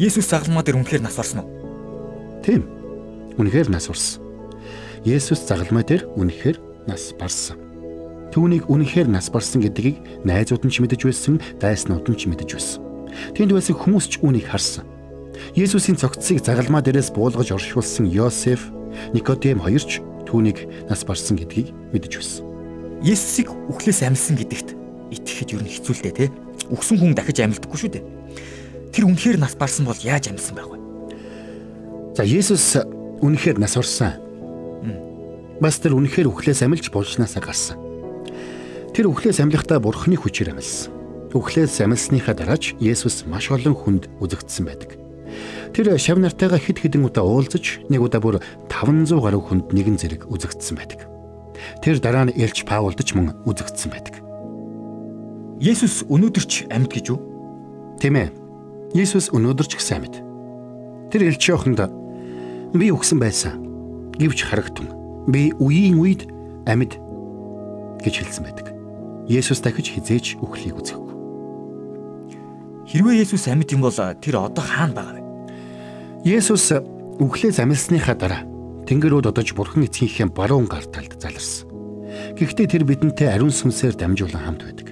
[0.00, 1.48] Есүс загалмаа дээр үнэхээр нас орсон уу?
[2.40, 2.64] Тийм.
[3.36, 4.29] Үнэхээр нас орсон.
[5.04, 7.56] Есүс загалмаа дээр үнэхээр нас барсан.
[8.36, 12.80] Түүнийг үнэхээр нас барсан гэдгийг найзууд нь ч мэдэж байсан, дайснууд нь ч мэдэж байсан.
[13.32, 14.84] Тэнд байсан хүмүүс ч үүнийг харсан.
[15.56, 18.68] Есүсийн цогцсыг загалмаа дээрээс буулгаж оршуулсан Йосеф,
[19.16, 22.44] Никодем хоёр ч түүнийг нас барсан гэдгийг мэдэж байсан.
[23.00, 24.76] Есүсийг үхлээс амьсан гэдэгт
[25.16, 26.34] итгэхэд юу хэцүү л дээ, тэ?
[26.68, 28.04] Үхсэн хүн дахиж амьддаггүй шүү дээ.
[28.92, 30.78] Тэр үнэхээр нас барсан бол яаж амьсан байх вэ?
[32.14, 32.76] За Есүс
[33.24, 34.29] үнэхээр нас орсон.
[35.60, 37.76] Бас тэр үнэхээр үхлээс амьлж болжнаасаа гарсан.
[38.96, 40.88] Тэр үхлээс амьлахдаа бурхны хүчээр амьсан.
[41.36, 44.96] Үхлээс амьсныхаа дараач Есүс маш олон хүнд үзэгдсэн байдаг.
[45.76, 48.36] Тэр шав нартайгаа хэд хэдэн удаа уулзаж нэг удаа бүр
[48.72, 51.06] 500 гаруй хүнд нэгэн зэрэг үзэгдсэн байдаг.
[51.84, 54.16] Тэр дараа нь Элч Паулд ч мөн үзэгдсэн байдаг.
[55.60, 57.18] Есүс өнөөдөр ч амьд гэж үү?
[58.00, 58.28] Тийм ээ.
[58.96, 60.14] Есүс өнөөдөр ч гэсэн амьд.
[61.12, 61.84] Тэр Элч охинд
[62.74, 63.60] би өгсөн байсан.
[64.18, 64.99] Гэвч харагтун.
[65.30, 66.26] Би үеийн үед
[66.66, 66.98] амьд
[68.02, 68.66] гэж хэлсэн байдаг.
[69.30, 71.14] Есүс дахиж хизээч үхлийг үзэхгүй.
[72.90, 75.22] Хэрвээ Есүс амьд юм бол тэр одоо хаана байгаа вэ?
[76.26, 76.74] Есүс
[77.22, 78.42] үхлээс амьсныхаа дараа
[78.90, 81.70] Тэнгэрүүд одож Бурхан эцгийнхээ баруун гар талд заларсан.
[82.34, 84.88] Гэхдээ тэр бидэнтэй ариун сүнсээр дамжуулан хамт байдаг.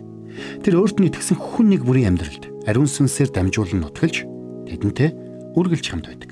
[0.62, 4.22] Тэр өөрт нь итгэсэн хүн нэг бүрийн амьдралд ариун сүнсээр дамжуулан нутгалж
[4.70, 5.10] тэдэнтэй
[5.58, 6.30] үргэлж хамт байдаг.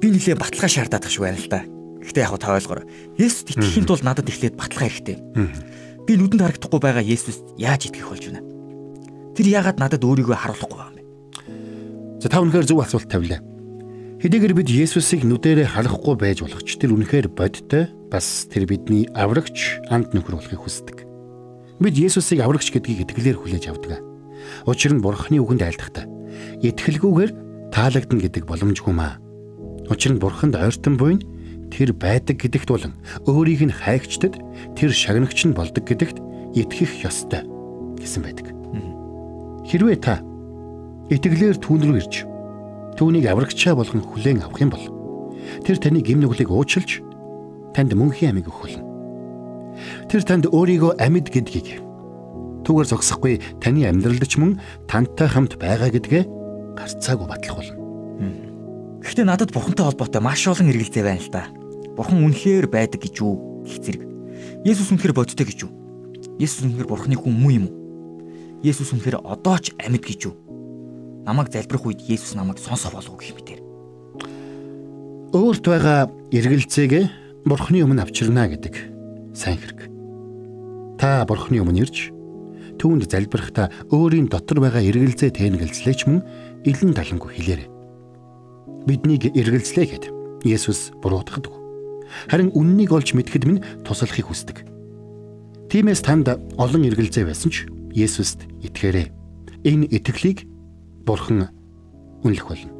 [0.00, 1.60] Би нилээ баталгаа шаардаад тах байна л да.
[2.08, 2.88] Гэхдээ яг та ойлгоор.
[3.20, 5.16] Есүст итгэхийн тулд надад эхлээд баталгаа хэрэгтэй.
[6.08, 8.40] Би нүдэнд харагдахгүй байгаа Есүст яаж итгэх болж байна?
[9.36, 11.04] Тэр яагаад надад өөрийгөө харуулахгүй байгаа юм бэ?
[12.24, 13.44] За та үнэхээр зөв асуулт тавилаа.
[14.24, 19.84] Хэдийгээр бид Есүсийг нүдэрээ харахгүй байж болох ч тэр үнэхээр бодтой бас тэр бидний аврагч
[19.92, 21.04] амт нөхөр болохыг хүсдэг.
[21.78, 24.02] Бид Есүсийг аврагч гэдгийг итгэлээр хүлээж авдаг.
[24.66, 26.08] Учир нь Бурхны үгэнд айлдахтаа
[26.62, 27.30] итгэлгүйгээр
[27.70, 29.18] таалагдана гэдэг боломжгүй маа.
[29.90, 31.22] Учир нь Бурханд ойртон буйн
[31.72, 32.92] тэр байдаг гэдэгт болон
[33.28, 34.40] өөрийг нь хайгчдад
[34.74, 36.18] тэр шагнагч нь болдог гэдэгт
[36.56, 37.44] итгэх ёстой
[38.00, 38.46] гэсэн байдаг.
[39.68, 40.24] Хэрвээ та
[41.12, 42.14] итгэлээр түүн рүү ирж
[42.96, 44.84] түүнийг аврагчаа болгон хүлээн авах юм бол
[45.64, 47.04] тэр таны гим нүглийг уучлж
[47.76, 48.84] танд мөнхийн амийг өгөх болно.
[50.08, 51.84] Тэр танд өөрийгөө амьд гэдгийг
[52.64, 56.24] түүгээр зогсохгүй таны амьдралд ч мөн тантай хамт байгаа гэдгээ
[56.76, 57.76] гарцаагүй батлах болно.
[59.04, 61.42] Гэхдээ надад бурхантай холбоотой маш олон эргэлзээ байна л да.
[61.98, 64.02] Бурхан үнэхээр байдаг гэж юу гэх зэрэг.
[64.62, 65.72] Есүс үнэхээр бодтой гэж юу?
[66.38, 67.76] Есүс үнэхээр бурханы хүн муу юм уу?
[68.62, 70.38] Есүс үнэхээр одоо ч амьд гэж юу?
[71.28, 73.60] намайг залбирх үед Есүс намайг сонсоо болов гэх мэтэр.
[75.36, 79.92] Өөрт байгаа эргэлзээг Бурхны өмнө авчирна гэдэг сайн хэрэг.
[80.96, 82.08] Та Бурхны өмнө ирж
[82.80, 86.24] түүнд залбирахдаа өөрийн дотор байгаа эргэлзээ тэнэгэлзлээч мөн
[86.64, 87.68] илэн талангүй хэлээрэй.
[88.88, 90.04] Биднийг эргэлзлээ гэд
[90.48, 91.52] Есүс буруутгадаг.
[92.28, 94.64] Харин үннийг олж мэдхэд минь туслахыг хүсдэг.
[95.68, 99.12] Тиймээс танд олон эргэлзээ байсан ч Есүст итгээрэй.
[99.64, 100.46] Энэ итгэлийг
[101.04, 101.50] бурхан
[102.24, 102.72] үнэлэх болно.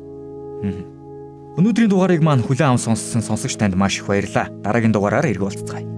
[1.58, 4.46] Өнөөдрийн дугаарыг маань хүлээн аван сонссон сонсогч танд маш их баярлалаа.
[4.62, 5.97] Дараагийн дугаараар уулзцгаая.